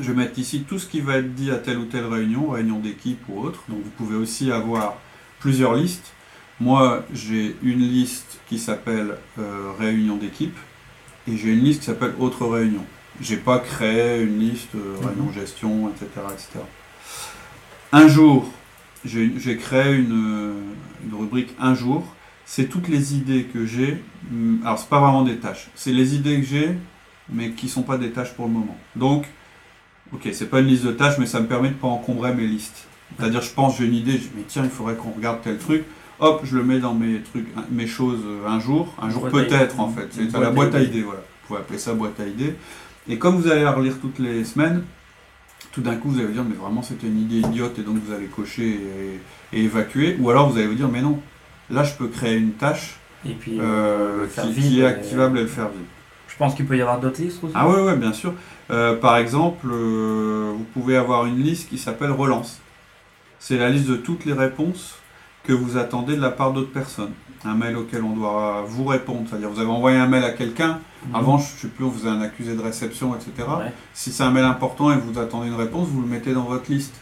[0.00, 2.50] Je vais mettre ici tout ce qui va être dit à telle ou telle réunion,
[2.50, 3.62] réunion d'équipe ou autre.
[3.68, 4.96] Donc vous pouvez aussi avoir
[5.38, 6.12] plusieurs listes.
[6.60, 10.56] Moi, j'ai une liste qui s'appelle euh, réunion d'équipe
[11.28, 12.84] et j'ai une liste qui s'appelle autre réunion.
[13.20, 15.06] J'ai pas créé une liste Mhm.
[15.06, 16.58] réunion gestion, etc., etc.
[17.92, 18.50] Un jour,
[19.04, 20.54] j'ai j'ai créé une,
[21.04, 22.04] une rubrique un jour.
[22.46, 24.02] C'est toutes les idées que j'ai.
[24.32, 25.68] Hum, Alors, c'est pas vraiment des tâches.
[25.74, 26.78] C'est les idées que j'ai,
[27.28, 28.78] mais qui sont pas des tâches pour le moment.
[28.94, 29.26] Donc,
[30.12, 32.46] ok, c'est pas une liste de tâches, mais ça me permet de pas encombrer mes
[32.46, 32.86] listes.
[33.18, 35.58] C'est-à-dire, je pense, j'ai une idée, je dis, mais tiens, il faudrait qu'on regarde tel
[35.58, 35.84] truc.
[36.20, 39.80] hop, je le mets dans mes trucs, mes choses euh, un jour, un jour peut-être
[39.80, 40.08] en fait.
[40.10, 41.20] C'est la boîte à idées, voilà.
[41.20, 42.56] Vous pouvez appeler ça boîte à idées.
[43.08, 44.82] Et comme vous allez la relire toutes les semaines,
[45.72, 47.98] tout d'un coup vous allez vous dire mais vraiment c'était une idée idiote et donc
[48.04, 48.80] vous allez cocher
[49.52, 50.16] et, et évacuer.
[50.20, 51.20] Ou alors vous allez vous dire mais non,
[51.70, 55.48] là je peux créer une tâche Et puis, euh, faire qui, est activable et le
[55.48, 55.84] faire vivre.
[56.28, 57.54] Je pense qu'il peut y avoir d'autres listes aussi.
[57.56, 58.34] Ah ouais, bien sûr.
[58.70, 62.60] Euh, par exemple, euh, vous pouvez avoir une liste qui s'appelle relance.
[63.38, 64.96] C'est la liste de toutes les réponses
[65.44, 67.12] que vous attendez de la part d'autres personnes.
[67.44, 69.22] Un mail auquel on doit vous répondre.
[69.28, 70.80] C'est-à-dire, vous avez envoyé un mail à quelqu'un.
[71.08, 71.14] Mhm.
[71.14, 73.48] Avant, je ne sais plus, on faisait un accusé de réception, etc.
[73.48, 73.72] Ouais.
[73.94, 76.44] Si c'est un mail important et que vous attendez une réponse, vous le mettez dans
[76.44, 76.94] votre liste.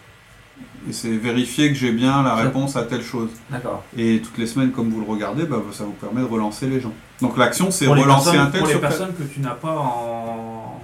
[0.89, 3.31] Et c'est vérifier que j'ai bien la réponse à telle chose.
[3.51, 3.83] D'accord.
[3.97, 6.79] Et toutes les semaines, comme vous le regardez, bah, ça vous permet de relancer les
[6.81, 6.93] gens.
[7.23, 9.77] Donc l'action, c'est Pour relancer un tel Pour les sur personnes que tu n'as pas
[9.79, 10.81] en,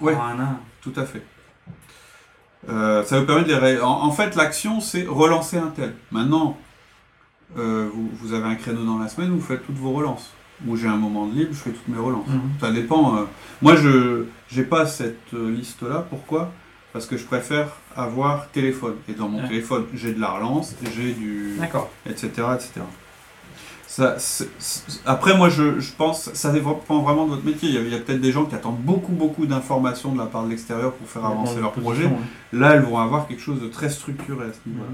[0.00, 0.14] Ouais.
[0.14, 0.58] en un un.
[0.80, 1.22] Tout à fait.
[2.68, 5.94] Euh, ça vous permet de les ré- en, en fait, l'action, c'est relancer un tel.
[6.12, 6.56] Maintenant,
[7.58, 10.30] euh, vous, vous avez un créneau dans la semaine, vous faites toutes vos relances.
[10.66, 12.28] Ou j'ai un moment de libre, je fais toutes mes relances.
[12.28, 12.40] Mhm.
[12.60, 13.16] Ça dépend.
[13.16, 13.24] euh.
[13.62, 16.06] Moi, je n'ai pas cette liste-là.
[16.10, 16.52] Pourquoi?
[16.92, 18.96] Parce que je préfère avoir téléphone.
[19.08, 19.48] Et dans mon Ouais.
[19.48, 21.88] téléphone, j'ai de la relance, j'ai du D'accord.
[22.06, 22.28] etc.
[22.54, 22.80] etc.
[23.86, 24.16] Ça,
[25.04, 27.68] après, moi, je, je pense, ça dépend vraiment de votre métier.
[27.70, 30.50] Il y a, peut-être des gens qui attendent beaucoup, beaucoup d'informations de la part de
[30.50, 32.08] l'extérieur pour faire avancer leur projet.
[32.52, 34.90] Là, elles vont avoir quelque chose de très structuré à ce niveau-là.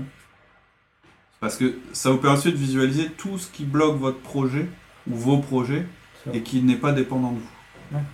[1.41, 4.67] Parce que ça vous permet aussi de visualiser tout ce qui bloque votre projet
[5.11, 5.87] ou vos projets
[6.33, 7.51] et qui n'est pas dépendant de vous.
[7.93, 8.07] D'accord.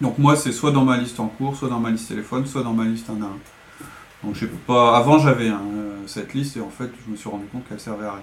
[0.00, 2.62] Donc moi, c'est soit dans ma liste en cours, soit dans ma liste téléphone, soit
[2.62, 3.38] dans ma liste un à un.
[4.24, 4.96] Donc j'ai pas.
[4.96, 7.80] Avant, j'avais hein, euh, cette liste et en fait, je me suis rendu compte qu'elle
[7.80, 8.22] servait à rien.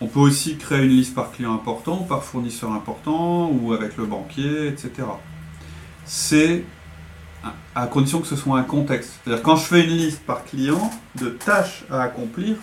[0.00, 4.04] On peut aussi créer une liste par client important, par fournisseur important, ou avec le
[4.06, 4.90] banquier, etc.
[6.04, 6.64] C'est
[7.74, 9.18] à- condition que ce soit un contexte.
[9.24, 12.56] C'est-à-dire quand je fais une liste par client de tâches à accomplir,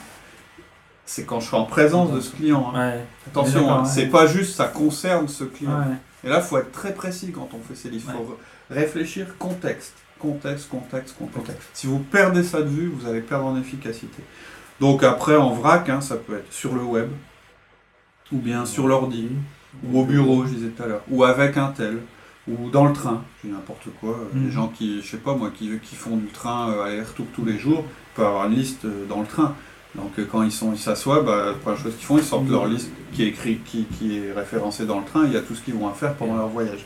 [1.05, 2.71] c'est quand je suis en présence de ce client.
[2.75, 2.79] hein.
[2.91, 3.05] Ouais.
[3.27, 3.89] Attention, hein, ouais.
[3.89, 5.77] c'est pas juste ça concerne ce client.
[5.77, 5.95] Ouais.
[6.25, 8.07] Et là, il faut être très précis quand on fait ces listes.
[8.09, 8.25] Il Ouais.
[8.25, 8.37] faut
[8.71, 11.69] réfléchir contexte, contexte, contexte, contexte.
[11.73, 14.23] Si vous perdez ça de vue, vous allez perdre en efficacité.
[14.79, 17.09] Donc après, en vrac, hein, ça peut être sur le web,
[18.31, 19.29] ou bien sur l'ordi,
[19.83, 21.99] ou au bureau, je disais tout à l'heure, ou avec un tel,
[22.47, 24.11] ou dans le train, je n'importe quoi.
[24.11, 24.39] euh.
[24.45, 27.45] Les gens qui, je sais pas moi, qui, qui font du train euh, aller-retour tous
[27.45, 27.85] les jours,
[28.15, 29.55] peuvent avoir une liste euh, dans le train.
[29.95, 32.67] Donc euh, quand ils ils s'assoient, bah, la première chose qu'ils font, ils sortent leur
[32.67, 35.25] liste qui est écrit, qui, est référencée dans le train.
[35.25, 36.85] Il y a tout ce qu'ils vont à faire pendant leur voyage.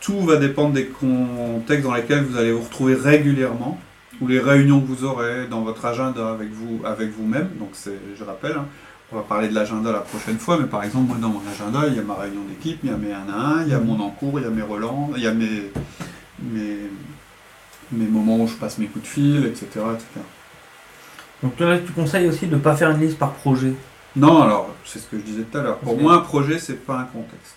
[0.00, 3.80] Tout va dépendre des contextes dans lesquels vous allez vous retrouver régulièrement,
[4.20, 7.50] ou les réunions que vous aurez dans votre agenda avec vous, avec vous-même.
[7.58, 8.66] Donc je rappelle, hein,
[9.12, 11.88] on va parler de l'agenda la prochaine fois, mais par exemple moi dans mon agenda,
[11.88, 13.74] il y a ma réunion d'équipe, il y a mes 1 à 1, il y
[13.74, 15.70] a mon encours, il y a mes relents, il y a mes,
[16.42, 19.66] mes, moments où je passe mes coups de fil, etc.
[21.44, 23.74] Donc toi, tu conseilles aussi de ne pas faire une liste par projet.
[24.16, 25.78] Non, alors, c'est ce que je disais tout à l'heure.
[25.78, 27.54] Pour moi, un projet, c'est pas un contexte.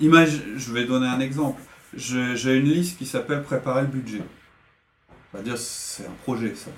[0.00, 1.62] Imagine, je vais donner un exemple.
[1.96, 4.20] J'ai une liste qui s'appelle préparer le budget.
[5.32, 6.70] On va dire, c'est un projet, ça.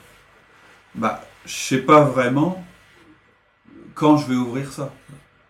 [0.95, 2.64] Bah, je sais pas vraiment
[3.95, 4.92] quand je vais ouvrir ça.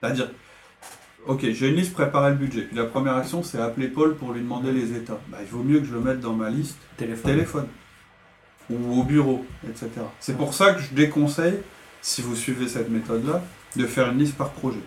[0.01, 0.31] C'est-à-dire,
[1.27, 2.63] ok, j'ai une liste préparer le budget.
[2.63, 5.21] Puis la première action, c'est appeler Paul pour lui demander les états.
[5.29, 7.31] Bah, il vaut mieux que je le mette dans ma liste Téléphone.
[7.31, 7.69] téléphone
[8.71, 9.89] ou au bureau, etc.
[10.21, 11.59] C'est pour ça que je déconseille,
[12.03, 13.43] si vous suivez cette méthode-là,
[13.77, 14.81] de faire une liste par projet.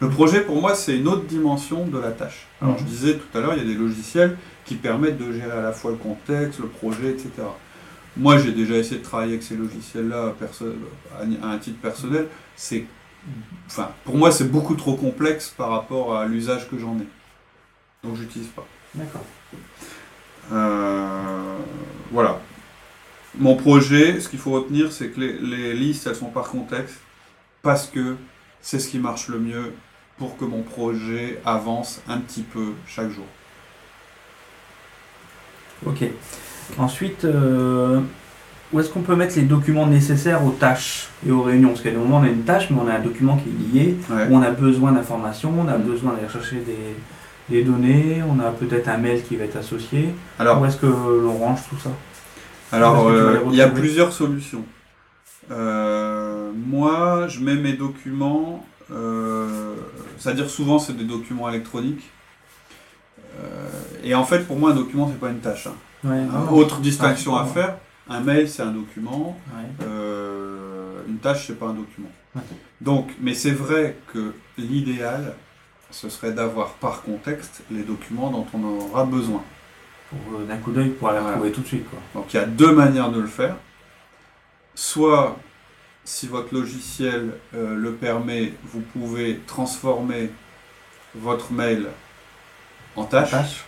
[0.00, 2.46] Le projet, pour moi, c'est une autre dimension de la tâche.
[2.60, 2.80] Alors, Mhm.
[2.80, 5.62] je disais tout à l'heure, il y a des logiciels qui permettent de gérer à
[5.62, 7.30] la fois le contexte, le projet, etc.
[8.16, 10.34] Moi, j'ai déjà essayé de travailler avec ces logiciels-là
[11.42, 12.26] à un titre personnel.
[12.56, 12.84] C'est,
[13.66, 17.06] enfin, pour moi, c'est beaucoup trop complexe par rapport à l'usage que j'en ai.
[18.04, 18.66] Donc, j'utilise pas.
[18.94, 19.24] D'accord.
[20.52, 21.56] Euh,
[22.12, 22.40] voilà.
[23.38, 26.96] Mon projet, ce qu'il faut retenir, c'est que les, les listes, elles sont par contexte,
[27.62, 28.16] parce que
[28.62, 29.72] c'est ce qui marche le mieux
[30.18, 33.26] pour que mon projet avance un petit peu chaque jour.
[35.86, 36.04] Ok.
[36.78, 38.00] Ensuite, euh,
[38.72, 41.68] où est-ce qu'on peut mettre les documents nécessaires aux tâches et aux réunions?
[41.68, 43.74] Parce qu'à des moments, on a une tâche, mais on a un document qui est
[43.84, 44.26] lié, Ouais.
[44.30, 45.82] où on a besoin d'informations, on a Mm.
[45.82, 46.96] besoin d'aller chercher des,
[47.54, 50.14] des données, on a peut-être un mail qui va être associé.
[50.38, 51.90] Alors, où est-ce que l'on range tout ça?
[52.72, 54.64] Alors, euh, il y a plusieurs solutions.
[55.50, 59.74] Euh, moi, je mets mes documents, euh,
[60.18, 62.10] c'est-à-dire souvent c'est des documents électroniques.
[64.02, 65.66] Et en fait, pour moi, un document, c'est pas une tâche.
[65.66, 65.74] hein.
[66.04, 67.76] Ouais, Hein, Autre distinction Ah, à faire,
[68.08, 69.86] un mail, c'est un document, Ouais.
[69.86, 72.08] euh, une tâche, c'est pas un document.
[72.34, 72.42] Ouais.
[72.80, 75.34] Donc, mais c'est vrai que l'idéal,
[75.90, 79.42] ce serait d'avoir par contexte les documents dont on aura besoin.
[80.10, 81.32] Pour, euh, D'un coup d'œil, pour aller Voilà.
[81.34, 81.88] retrouver tout de suite.
[81.90, 81.98] Quoi.
[82.14, 83.56] Donc il y a deux manières de le faire.
[84.74, 85.36] Soit
[86.04, 90.30] si votre logiciel euh, le permet, vous pouvez transformer
[91.14, 91.88] votre mail
[92.94, 93.30] en tâche.
[93.30, 93.64] Tâche.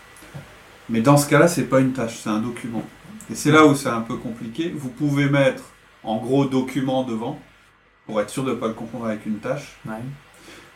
[0.89, 2.83] Mais dans ce cas-là, c'est pas une tâche, c'est un document.
[3.31, 4.73] Et c'est là où c'est un peu compliqué.
[4.75, 5.63] Vous pouvez mettre
[6.03, 7.39] en gros document devant
[8.07, 9.77] pour être sûr de ne pas le confondre avec une tâche.
[9.87, 9.97] Ouais.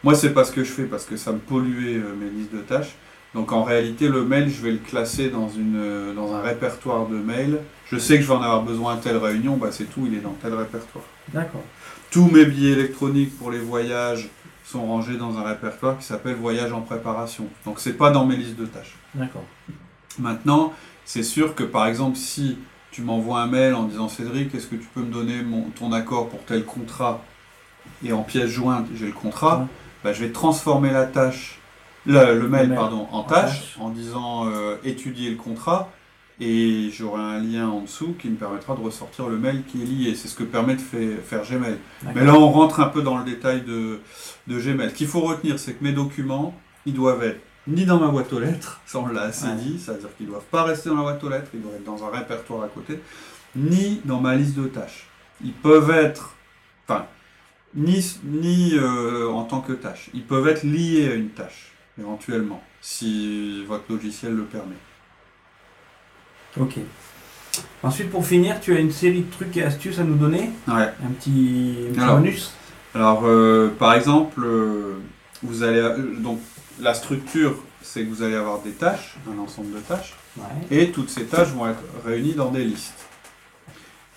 [0.04, 2.52] Moi, c'est pas ce que je fais parce que ça me polluait euh, mes listes
[2.52, 2.94] de tâches.
[3.34, 7.06] Donc en réalité, le mail, je vais le classer dans, une, euh, dans un répertoire
[7.06, 7.60] de mails.
[7.90, 10.14] Je sais que je vais en avoir besoin à telle réunion, bah c'est tout, il
[10.14, 11.04] est dans tel répertoire.
[11.32, 11.62] D'accord.
[12.10, 14.28] Tous mes billets électroniques pour les voyages
[14.64, 17.46] sont rangés dans un répertoire qui s'appelle Voyage en préparation.
[17.64, 18.96] Donc c'est pas dans mes listes de tâches.
[19.14, 19.44] D'accord.
[20.18, 20.72] Maintenant,
[21.04, 22.58] c'est sûr que par exemple, si
[22.90, 25.92] tu m'envoies un mail en disant Cédric, est-ce que tu peux me donner mon, ton
[25.92, 27.22] accord pour tel contrat
[28.04, 29.66] et en pièce jointe, j'ai le contrat, Ouais.
[30.04, 31.58] bah, je vais transformer la tâche,
[32.06, 35.90] le, le mail, pardon, en tâche, en disant euh, étudier le contrat
[36.40, 39.86] et j'aurai un lien en dessous qui me permettra de ressortir le mail qui est
[39.86, 40.14] lié.
[40.14, 41.76] C'est ce que permet de fait- faire Gmail.
[42.14, 44.00] Mais là, on rentre un peu dans le détail de,
[44.48, 44.90] de Gmail.
[44.90, 46.54] Ce qu'il faut retenir, c'est que mes documents,
[46.86, 49.54] ils doivent être ni dans ma boîte aux lettres, ça on l'a assez Ouais.
[49.54, 51.84] dit, c'est-à-dire qu'ils ne doivent pas rester dans la boîte aux lettres, ils doivent être
[51.84, 52.98] dans un répertoire à côté,
[53.54, 55.06] ni dans ma liste de tâches.
[55.44, 56.34] Ils peuvent être,
[56.88, 57.06] enfin,
[57.76, 62.62] ni, ni euh, en tant que tâche, ils peuvent être liés à une tâche, éventuellement,
[62.80, 64.76] si votre logiciel le permet.
[66.60, 66.74] Ok.
[67.82, 70.50] Ensuite, pour finir, tu as une série de trucs et astuces à nous donner.
[70.68, 70.74] Ouais.
[71.04, 72.16] Un petit, un petit Alors.
[72.18, 72.52] bonus.
[72.94, 74.98] Alors, euh, par exemple, euh,
[75.42, 76.40] vous allez, euh, donc,
[76.80, 80.44] la structure, c'est que vous allez avoir des tâches, un ensemble de tâches, Ouais.
[80.70, 83.06] et toutes ces tâches vont être réunies dans des listes.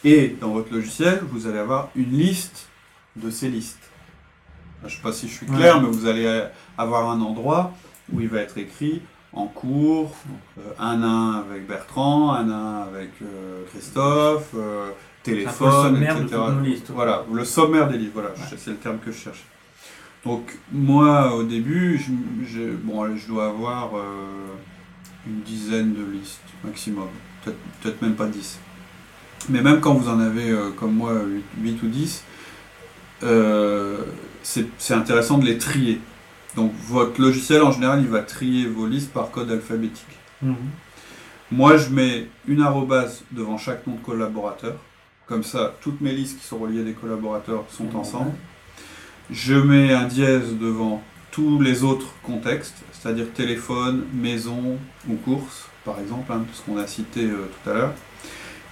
[0.04, 2.68] Et dans votre logiciel, vous allez avoir une liste
[3.16, 3.85] de ces listes.
[4.88, 5.82] Je ne sais pas si je suis clair, Ouais.
[5.84, 6.44] mais vous allez
[6.78, 7.72] avoir un endroit
[8.14, 9.02] où il va être écrit
[9.34, 10.16] en cours,
[10.60, 14.94] euh, un nain avec Bertrand, un nain avec euh, Christophe, euh, le
[15.24, 16.38] téléphone, de etc.
[16.94, 18.58] Voilà, le sommaire des livres, voilà, Ouais.
[18.58, 19.44] c'est le terme que je cherchais.
[20.24, 22.12] Donc moi au début, je,
[22.48, 24.02] je- bon, je dois avoir euh,
[25.28, 27.08] une dizaine de listes maximum,
[27.44, 28.60] peut-être même pas 10.
[29.50, 31.14] Mais même quand vous en avez comme moi
[31.62, 32.24] 8, ou 10,
[33.26, 33.98] euh,
[34.44, 36.00] c'est intéressant de les trier.
[36.56, 40.06] Donc votre logiciel en général il va trier vos listes par code alphabétique.
[40.42, 40.56] Mhm.
[41.52, 44.78] Moi, je mets une arrobase devant chaque nom de collaborateur.
[45.28, 48.32] Comme ça, toutes mes listes qui sont reliées à des collaborateurs sont ensemble.
[49.30, 56.00] Je mets un dièse devant tous les autres contextes, c'est-à-dire téléphone, maison ou course, par
[56.00, 57.94] exemple, hein, ce qu'on a cité euh, tout à l'heure.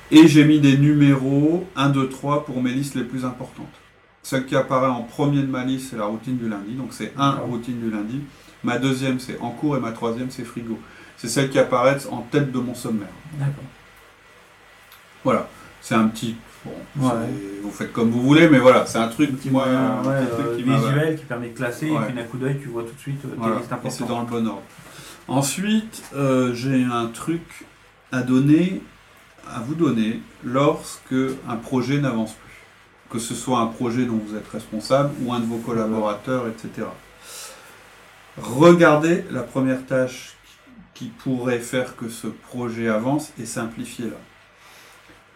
[0.09, 3.82] Et j'ai mis des numéros 1, 2, 3 pour mes listes les plus importantes.
[4.23, 7.13] Celle qui apparaît en premier de ma liste, c'est la routine du lundi, donc c'est
[7.17, 7.47] 1 D'accord.
[7.47, 8.21] routine du lundi.
[8.63, 10.79] Ma deuxième, c'est en cours, et ma troisième, c'est frigo.
[11.17, 13.09] C'est celles qui apparaissent en tête de mon sommaire.
[13.37, 13.63] D'accord.
[15.25, 15.47] Voilà,
[15.81, 16.35] c'est un petit.
[16.65, 16.71] Bon,
[17.09, 17.11] Ouais.
[17.61, 20.55] vous faites comme vous voulez, mais voilà, c'est un truc Un moi, un ouais, euh,
[20.55, 21.97] qui visuel qui permet de classer Ouais.
[22.03, 24.21] et puis d'un coup d'œil tu vois tout de suite euh, Voilà, et c'est dans
[24.21, 24.61] le bon ordre.
[25.27, 27.65] Ensuite, euh, j'ai un truc
[28.13, 28.81] à donner,
[29.53, 31.13] à vous donner, lorsque
[31.49, 32.52] un projet n'avance plus.
[33.13, 36.87] Que ce soit un projet dont vous êtes responsable ou un de vos collaborateurs, etc.
[38.37, 40.35] Regardez la première tâche
[40.95, 44.17] qui pourrait faire que ce projet avance et simplifiez-la.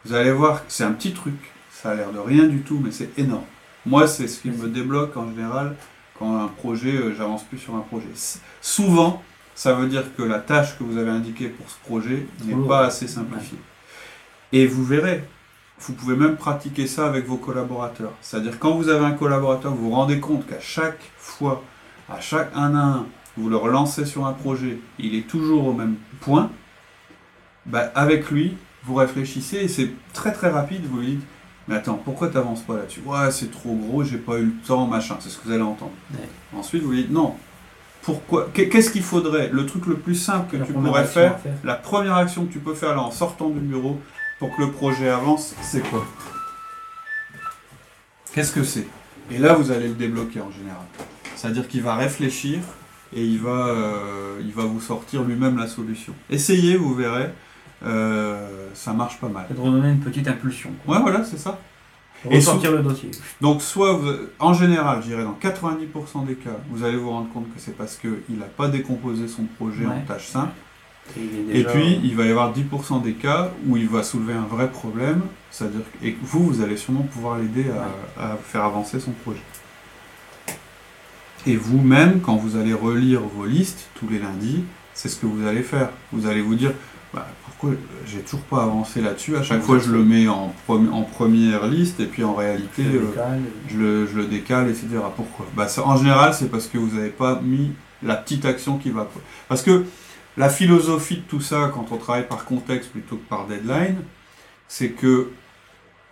[0.04, 1.36] Vous allez voir, c'est un petit truc,
[1.70, 3.46] ça a l'air de rien du tout, mais c'est énorme.
[3.86, 5.76] Moi, c'est ce qui me débloque en général
[6.18, 8.08] quand un projet, euh, j'avance plus sur un projet.
[8.60, 12.68] Souvent, ça veut dire que la tâche que vous avez indiquée pour ce projet n'est
[12.68, 13.60] pas assez simplifiée.
[14.52, 15.24] Et vous verrez,
[15.80, 18.12] vous pouvez même pratiquer ça avec vos collaborateurs.
[18.22, 21.64] C'est-à-dire quand vous avez un collaborateur, vous vous rendez compte qu'à chaque fois,
[22.10, 23.06] à chaque un à un,
[23.38, 26.50] vous le relancez sur un projet, il est toujours au même point,
[27.66, 31.26] bah, avec lui, vous réfléchissez et c'est très très rapide, vous lui dites,
[31.68, 34.54] mais attends, pourquoi tu n'avances pas là-dessus Ouais, c'est trop gros, j'ai pas eu le
[34.66, 35.92] temps, machin, c'est ce que vous allez entendre.
[36.14, 36.20] Ouais.
[36.58, 37.36] Ensuite, vous lui dites, non,
[38.02, 39.50] pourquoi Qu'est- Qu'est-ce qu'il faudrait?
[39.52, 41.54] Le truc le plus simple que La tu pourrais faire, faire.
[41.66, 44.00] la première action que tu peux faire là en sortant du bureau
[44.40, 46.06] pour que le projet avance, c'est quoi?
[48.34, 48.88] Qu'est-ce que c'est?
[49.32, 50.82] Et là, vous allez le débloquer en général.
[51.36, 52.60] C'est-à-dire qu'il va réfléchir
[53.16, 56.14] et il va, euh, il va vous sortir lui-même la solution.
[56.30, 57.30] Essayez, vous verrez,
[57.84, 59.48] euh, ça marche pas mal.
[59.50, 60.72] Et de redonner une petite impulsion.
[60.88, 61.60] Ouais, voilà, c'est ça.
[62.30, 63.12] Et ressortir le dossier.
[63.42, 67.32] Donc, soit, vous- en général, je dirais dans 90% des cas, vous allez vous rendre
[67.32, 70.04] compte que c'est parce qu'il n'a pas décomposé son projet en Ouais.
[70.08, 70.52] tâche simple.
[71.52, 74.70] Et, puis, il va y avoir 10% des cas où il va soulever un vrai
[74.70, 77.66] problème, c'est-à-dire que et vous, vous allez sûrement pouvoir l'aider
[78.18, 79.42] à, à faire avancer son projet.
[81.46, 85.48] Et vous-même, quand vous allez relire vos listes tous les lundis, c'est ce que vous
[85.48, 85.90] allez faire.
[86.12, 86.74] Vous allez vous dire,
[87.14, 87.72] bah, pourquoi
[88.06, 89.38] j'ai toujours pas avancé là-dessus?
[89.38, 92.92] À chaque fois, je le mets en, en première liste et puis en réalité, je
[92.92, 94.88] le euh, décale, je le, je le décale etc.
[95.16, 95.46] Pourquoi?
[95.56, 97.72] Bah, En général, c'est parce que vous n'avez pas mis
[98.04, 99.08] la petite action qui va.
[99.48, 99.86] Parce que
[100.38, 104.04] la philosophie de tout ça, quand on travaille par contexte plutôt que par deadline,
[104.68, 105.32] c'est que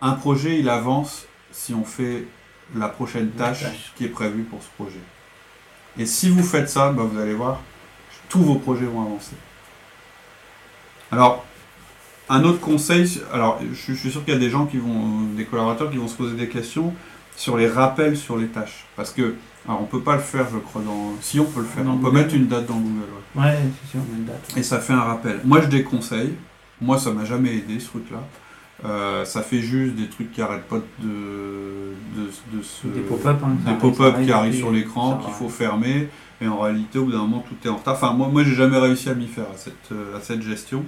[0.02, 2.26] un projet, il avance si on fait
[2.74, 3.64] la prochaine tâche,
[3.96, 5.00] qui est prévue pour ce projet.
[5.98, 7.60] Et si vous faites ça, bah, vous allez voir,
[8.28, 9.36] tous vos projets vont avancer.
[11.12, 11.46] Alors,
[12.28, 15.44] un autre conseil, alors je, suis sûr qu'il y a des gens qui vont, des
[15.44, 16.92] collaborateurs qui vont se poser des questions
[17.36, 18.86] sur les rappels sur les tâches.
[18.96, 19.34] Parce que,
[19.66, 21.14] alors on peut pas le faire, je crois, dans.
[21.20, 23.06] Si on peut le faire, on peut mettre une date dans Google.
[23.34, 24.54] Ouais, c'est sûr, on met une date.
[24.56, 25.40] Et ça fait un rappel.
[25.44, 26.34] Moi, je déconseille.
[26.80, 28.22] Moi, ça m'a jamais aidé ce truc-là.
[28.84, 32.86] Euh, ça fait juste des trucs qui arrêtent pas de, de, se...
[32.88, 36.08] Des pop-up hein, des pop-up qui arrivent sur l'écran qu'il faut fermer.
[36.42, 37.94] Et en réalité, au bout d'un moment, tout est en retard.
[37.94, 40.84] Enfin, moi, moi j'ai jamais réussi à m'y faire à cette, euh, à cette gestion.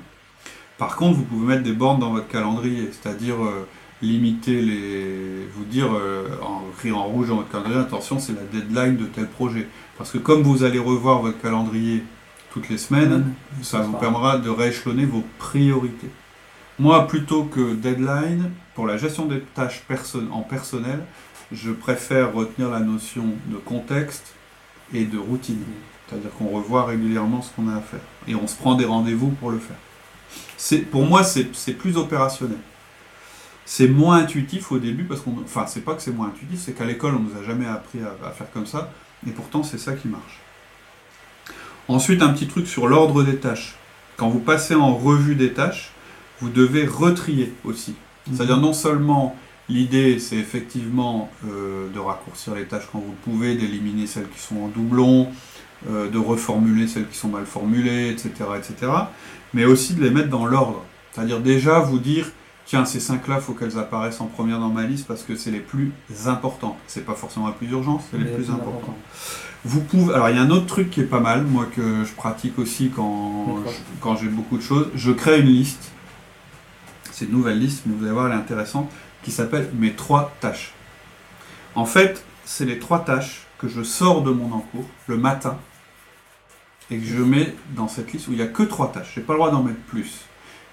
[0.76, 3.66] Par contre, vous pouvez mettre des bornes dans votre calendrier, c'est-à-dire euh,
[4.02, 5.46] limiter les.
[5.54, 5.88] vous dire,
[6.42, 9.66] en écrire en rouge dans votre calendrier, attention, c'est la deadline de tel projet.
[9.96, 12.04] Parce que comme vous allez revoir votre calendrier
[12.52, 16.10] toutes les semaines, ça vous permettra de rééchelonner vos priorités.
[16.78, 19.82] Moi, plutôt que deadline, pour la gestion des tâches
[20.30, 21.00] en personnel,
[21.50, 24.34] je préfère retenir la notion de contexte
[24.94, 25.58] et de routine.
[26.08, 28.00] C'est-à-dire qu'on revoit régulièrement ce qu'on a à faire.
[28.28, 30.80] Et on se prend des rendez-vous pour le faire.
[30.90, 32.58] Pour moi, c'est plus opérationnel.
[33.70, 35.36] C'est moins intuitif au début, parce qu'on.
[35.44, 37.98] Enfin, c'est pas que c'est moins intuitif, c'est qu'à l'école, on nous a jamais appris
[38.00, 38.90] à faire comme ça.
[39.26, 40.40] Et pourtant, c'est ça qui marche.
[41.86, 43.74] Ensuite, un petit truc sur l'ordre des tâches.
[44.16, 45.90] Quand vous passez en revue des tâches,
[46.40, 47.94] vous devez retrier aussi.
[48.26, 48.36] Mhm.
[48.36, 49.36] C'est-à-dire non seulement
[49.68, 54.40] l'idée, c'est effectivement euh, de raccourcir les tâches quand vous le pouvez, d'éliminer celles qui
[54.40, 55.28] sont en doublon,
[55.90, 58.92] euh, de reformuler celles qui sont mal formulées, etc., etc.,
[59.52, 60.84] mais aussi de les mettre dans l'ordre.
[61.12, 62.30] C'est-à-dire déjà vous dire,
[62.68, 65.50] tiens, ces cinq-là, il faut qu'elles apparaissent en première dans ma liste parce que c'est
[65.50, 65.90] les plus
[66.26, 66.76] importants.
[66.86, 68.96] C'est pas forcément les plus urgents, c'est les, plus, importants.
[69.64, 70.14] Vous pouvez.
[70.14, 72.58] Alors il y a un autre truc qui est pas mal, moi que je pratique
[72.60, 73.58] aussi quand,
[74.00, 74.88] quand j'ai beaucoup de choses.
[74.94, 75.90] Je crée une liste
[77.18, 78.88] c'est une nouvelle liste, mais vous allez voir, elle est intéressante,
[79.24, 80.72] qui s'appelle Mes trois tâches.
[81.74, 85.58] En fait, c'est les trois tâches que je sors de mon encours le matin
[86.92, 89.14] et que je mets dans cette liste où il n'y a que trois tâches.
[89.16, 90.27] Je n'ai pas le droit d'en mettre plus.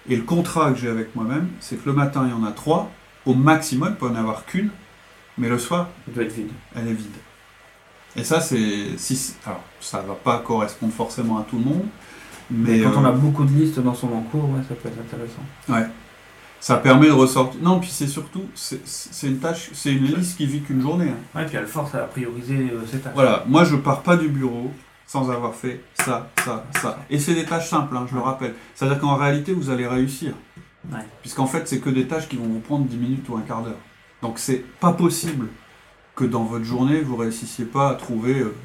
[0.09, 2.51] Et le contrat que j'ai avec moi-même, c'est que le matin, il y en a
[2.51, 2.91] trois.
[3.25, 4.69] Au maximum, il ne peut en avoir qu'une.
[5.37, 6.51] Mais le soir, elle doit être vide.
[6.75, 7.07] Elle est vide.
[8.15, 8.97] Et ça, c'est.
[8.97, 11.85] Si, alors, ça ne va pas correspondre forcément à tout le monde.
[12.49, 15.41] Mais, quand on a euh, beaucoup de listes dans son encours, ça peut être intéressant.
[15.67, 15.87] Ouais.
[16.59, 17.59] Ça permet de ressortir.
[17.61, 21.09] Non, puis c'est surtout, c'est une tâche, c'est une liste qui vit qu'une journée.
[21.09, 21.39] Hein.
[21.39, 23.13] Ouais, puis elle force à prioriser euh, ces tâches.
[23.13, 24.71] Voilà, moi je pars pas du bureau
[25.07, 26.99] sans avoir fait ça, ça, ça.
[27.09, 28.55] Et c'est des tâches simples, hein, je le rappelle.
[28.73, 30.33] C'est-à-dire qu'en réalité, vous allez réussir.
[30.91, 30.99] Ouais.
[31.21, 33.63] Puisqu'en fait, c'est que des tâches qui vont vous prendre 10 minutes ou un quart
[33.63, 33.77] d'heure.
[34.21, 35.47] Donc c'est pas possible
[36.15, 38.55] que dans votre journée, vous réussissiez pas à trouver euh,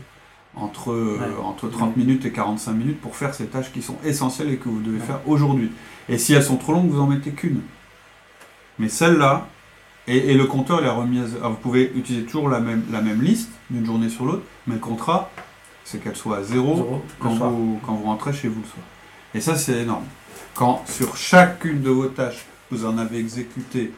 [0.55, 4.51] entre, euh, entre 30 minutes et 45 minutes pour faire ces tâches qui sont essentielles
[4.51, 5.71] et que vous devez faire aujourd'hui.
[6.09, 7.61] Et si elles sont trop longues, vous en mettez qu'une.
[8.79, 9.49] Mais celle-là,
[10.07, 13.23] et, le compteur, il a remis à, vous pouvez utiliser toujours la même, la même
[13.23, 15.31] liste d'une journée sur l'autre, mais le contrat,
[15.91, 18.85] c'est qu'elle soit à zéro, quand, vous, quand vous rentrez chez vous le soir.
[19.35, 20.05] Et ça, c'est énorme.
[20.55, 23.93] Quand sur chacune de vos tâches, vous en avez exécuté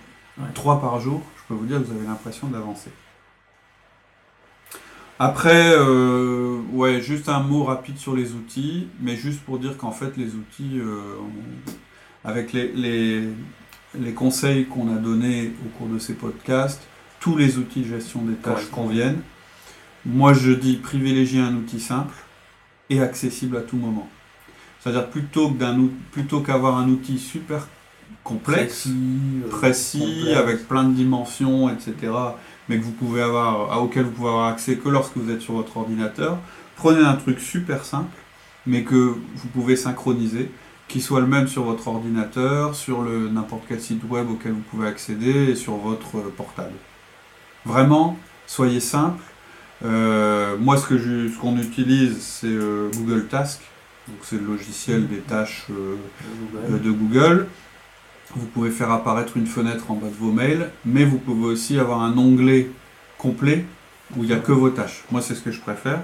[0.55, 2.91] trois par jour, je peux vous dire que vous avez l'impression d'avancer.
[5.19, 9.93] Après, euh, ouais, juste un mot rapide sur les outils, mais juste pour dire qu'en
[9.93, 11.17] fait, les outils, euh,
[12.25, 13.29] avec les,
[13.99, 16.83] les conseils qu'on a donnés au cours de ces podcasts,
[17.21, 19.21] tous les outils de gestion des tâches conviennent.
[20.05, 22.15] Moi, je dis privilégier un outil simple
[22.91, 24.09] et accessible à tout moment.
[24.81, 25.53] C'est-à-dire plutôt
[26.11, 27.69] plutôt qu'avoir un outil super
[28.25, 28.89] complexe,
[29.51, 32.13] précis, euh, avec plein de dimensions, etc.,
[32.69, 35.55] mais que vous pouvez avoir, auquel vous pouvez avoir accès que lorsque vous êtes sur
[35.55, 36.39] votre ordinateur,
[36.77, 38.17] prenez un truc super simple,
[38.67, 38.95] mais que
[39.35, 40.51] vous pouvez synchroniser
[40.93, 44.61] qui soit le même sur votre ordinateur, sur le n'importe quel site web auquel vous
[44.71, 46.75] pouvez accéder et sur votre euh, portable.
[47.65, 49.23] Vraiment, soyez simple.
[49.85, 53.61] Euh, moi, ce que ce qu'on utilise, c'est euh, Google Task.
[54.09, 57.47] Donc, c'est le logiciel des tâches de Google.
[58.35, 61.79] Vous pouvez faire apparaître une fenêtre en bas de vos mails, mais vous pouvez aussi
[61.79, 62.71] avoir un onglet
[63.19, 63.65] complet
[64.17, 65.05] où il n'y a que vos tâches.
[65.11, 66.01] Moi, c'est ce que je préfère.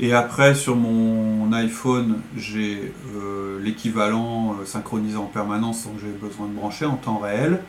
[0.00, 6.48] Et après, sur mon iPhone, j'ai euh, l'équivalent euh, synchronisé en permanence, donc j'ai besoin
[6.48, 7.60] de brancher en temps réel.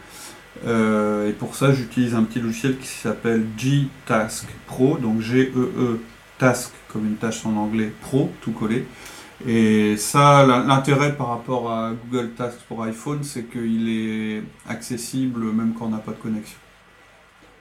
[0.65, 5.99] Euh, et pour ça, j'utilise un petit logiciel qui s'appelle G-Task Pro, donc G-E-E
[6.37, 8.85] Task comme une tâche en anglais Pro, tout collé.
[9.45, 15.73] Et ça, l'intérêt par rapport à Google Tasks pour iPhone, c'est qu'il est accessible même
[15.77, 16.57] quand on n'a pas de connexion.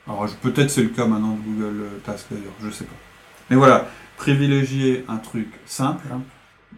[0.07, 2.95] Alors peut-être c'est le cas maintenant de Google Tasks d'ailleurs, je sais pas.
[3.51, 6.07] Mais voilà, privilégier un truc simple,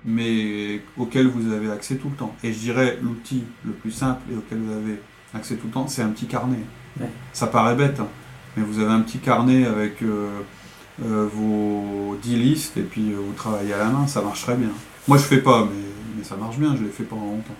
[0.04, 2.34] mais auquel vous avez accès tout le temps.
[2.42, 5.00] Et je dirais l'outil le plus simple et auquel vous avez
[5.36, 6.58] accès tout le temps, c'est un petit carnet.
[7.32, 8.08] Ça paraît bête, hein,
[8.56, 10.28] mais vous avez un petit carnet avec euh,
[11.04, 14.70] euh, vos 10 listes et puis euh, vous travaillez à la main, ça marcherait bien.
[15.06, 15.84] Moi je fais pas, mais,
[16.16, 17.54] mais ça marche bien, je l'ai fait pendant longtemps.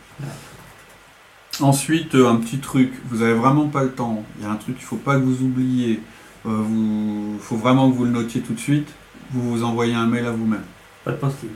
[1.61, 4.24] Ensuite, un petit truc, vous avez vraiment pas le temps.
[4.39, 6.01] Il y a un truc qu'il faut pas que vous oubliez.
[6.45, 8.89] Il faut vraiment que vous le notiez tout de suite.
[9.31, 10.64] Vous vous envoyez un mail à vous-même.
[11.05, 11.51] Pas de post-it.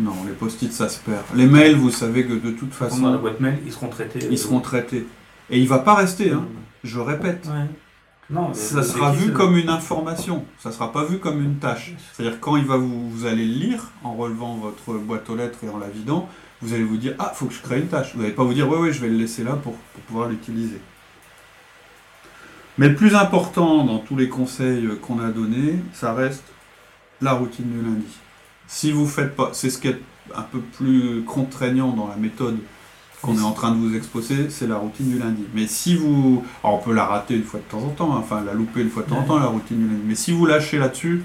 [0.00, 1.24] Non, les post-it, ça se perd.
[1.34, 3.02] Les mails, vous savez que de toute façon.
[3.02, 4.26] Dans la boîte mail, ils seront traités.
[4.30, 5.06] Ils seront traités.
[5.50, 6.46] Et il va pas rester, hein.
[6.84, 7.46] Je répète.
[8.30, 11.94] Non, ça sera vu comme une information, ça sera pas vu comme une tâche.
[12.12, 15.58] C'est-à-dire quand il va vous, vous allez le lire en relevant votre boîte aux lettres
[15.64, 16.28] et en la vidant,
[16.62, 18.14] vous allez vous dire ah faut que je crée une tâche.
[18.14, 20.28] Vous n'allez pas vous dire ouais ouais je vais le laisser là pour, pour pouvoir
[20.28, 20.80] l'utiliser.
[22.78, 26.44] Mais le plus important dans tous les conseils qu'on a donnés, ça reste
[27.20, 28.16] la routine du lundi.
[28.72, 30.00] Si vous faites pas, c'est ce qui est
[30.32, 32.56] un peu plus contraignant dans la méthode
[33.20, 35.42] qu'on est en train de vous exposer, c'est la routine du lundi.
[35.54, 36.44] Mais si vous.
[36.62, 38.82] Alors on peut la rater une fois de temps en temps, hein, enfin la louper
[38.82, 40.02] une fois de temps en temps, la routine du lundi.
[40.06, 41.24] Mais si vous lâchez là-dessus,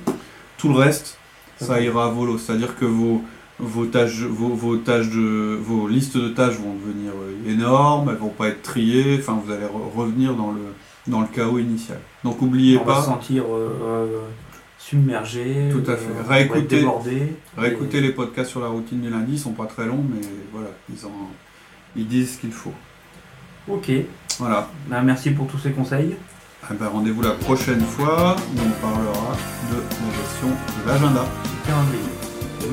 [0.58, 1.20] tout le reste,
[1.58, 2.39] ça ira à volo.
[2.39, 3.22] C'est-à-dire que vos,
[3.60, 8.30] vos, tâches, vos, tâches de, vos listes de tâches vont devenir euh, énormes, elles vont
[8.30, 10.74] pas être triées, enfin vous allez revenir dans le,
[11.06, 12.00] dans le chaos initial.
[12.24, 13.02] Donc n'oubliez pas.
[13.02, 14.06] Va sentir euh, euh,
[14.89, 15.69] submergé.
[15.71, 16.11] Tout à fait.
[16.27, 16.86] réécoutez,
[17.57, 20.21] réécoutez les podcasts sur la routine du lundi, ils sont pas très longs, mais
[20.51, 21.11] voilà, ils en
[21.95, 22.73] ils disent ce qu'il faut.
[23.67, 23.89] Ok.
[24.38, 24.69] Voilà.
[24.88, 26.15] Ben, merci pour tous ces conseils.
[26.63, 29.36] Ah ben, Rendez-vous la prochaine fois où on parlera
[29.71, 31.25] de la gestion de l'agenda.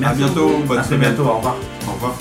[0.03, 0.51] À bientôt.
[0.67, 1.23] Bonne à bientôt.
[1.23, 1.55] Au revoir.
[1.87, 2.15] Au revoir.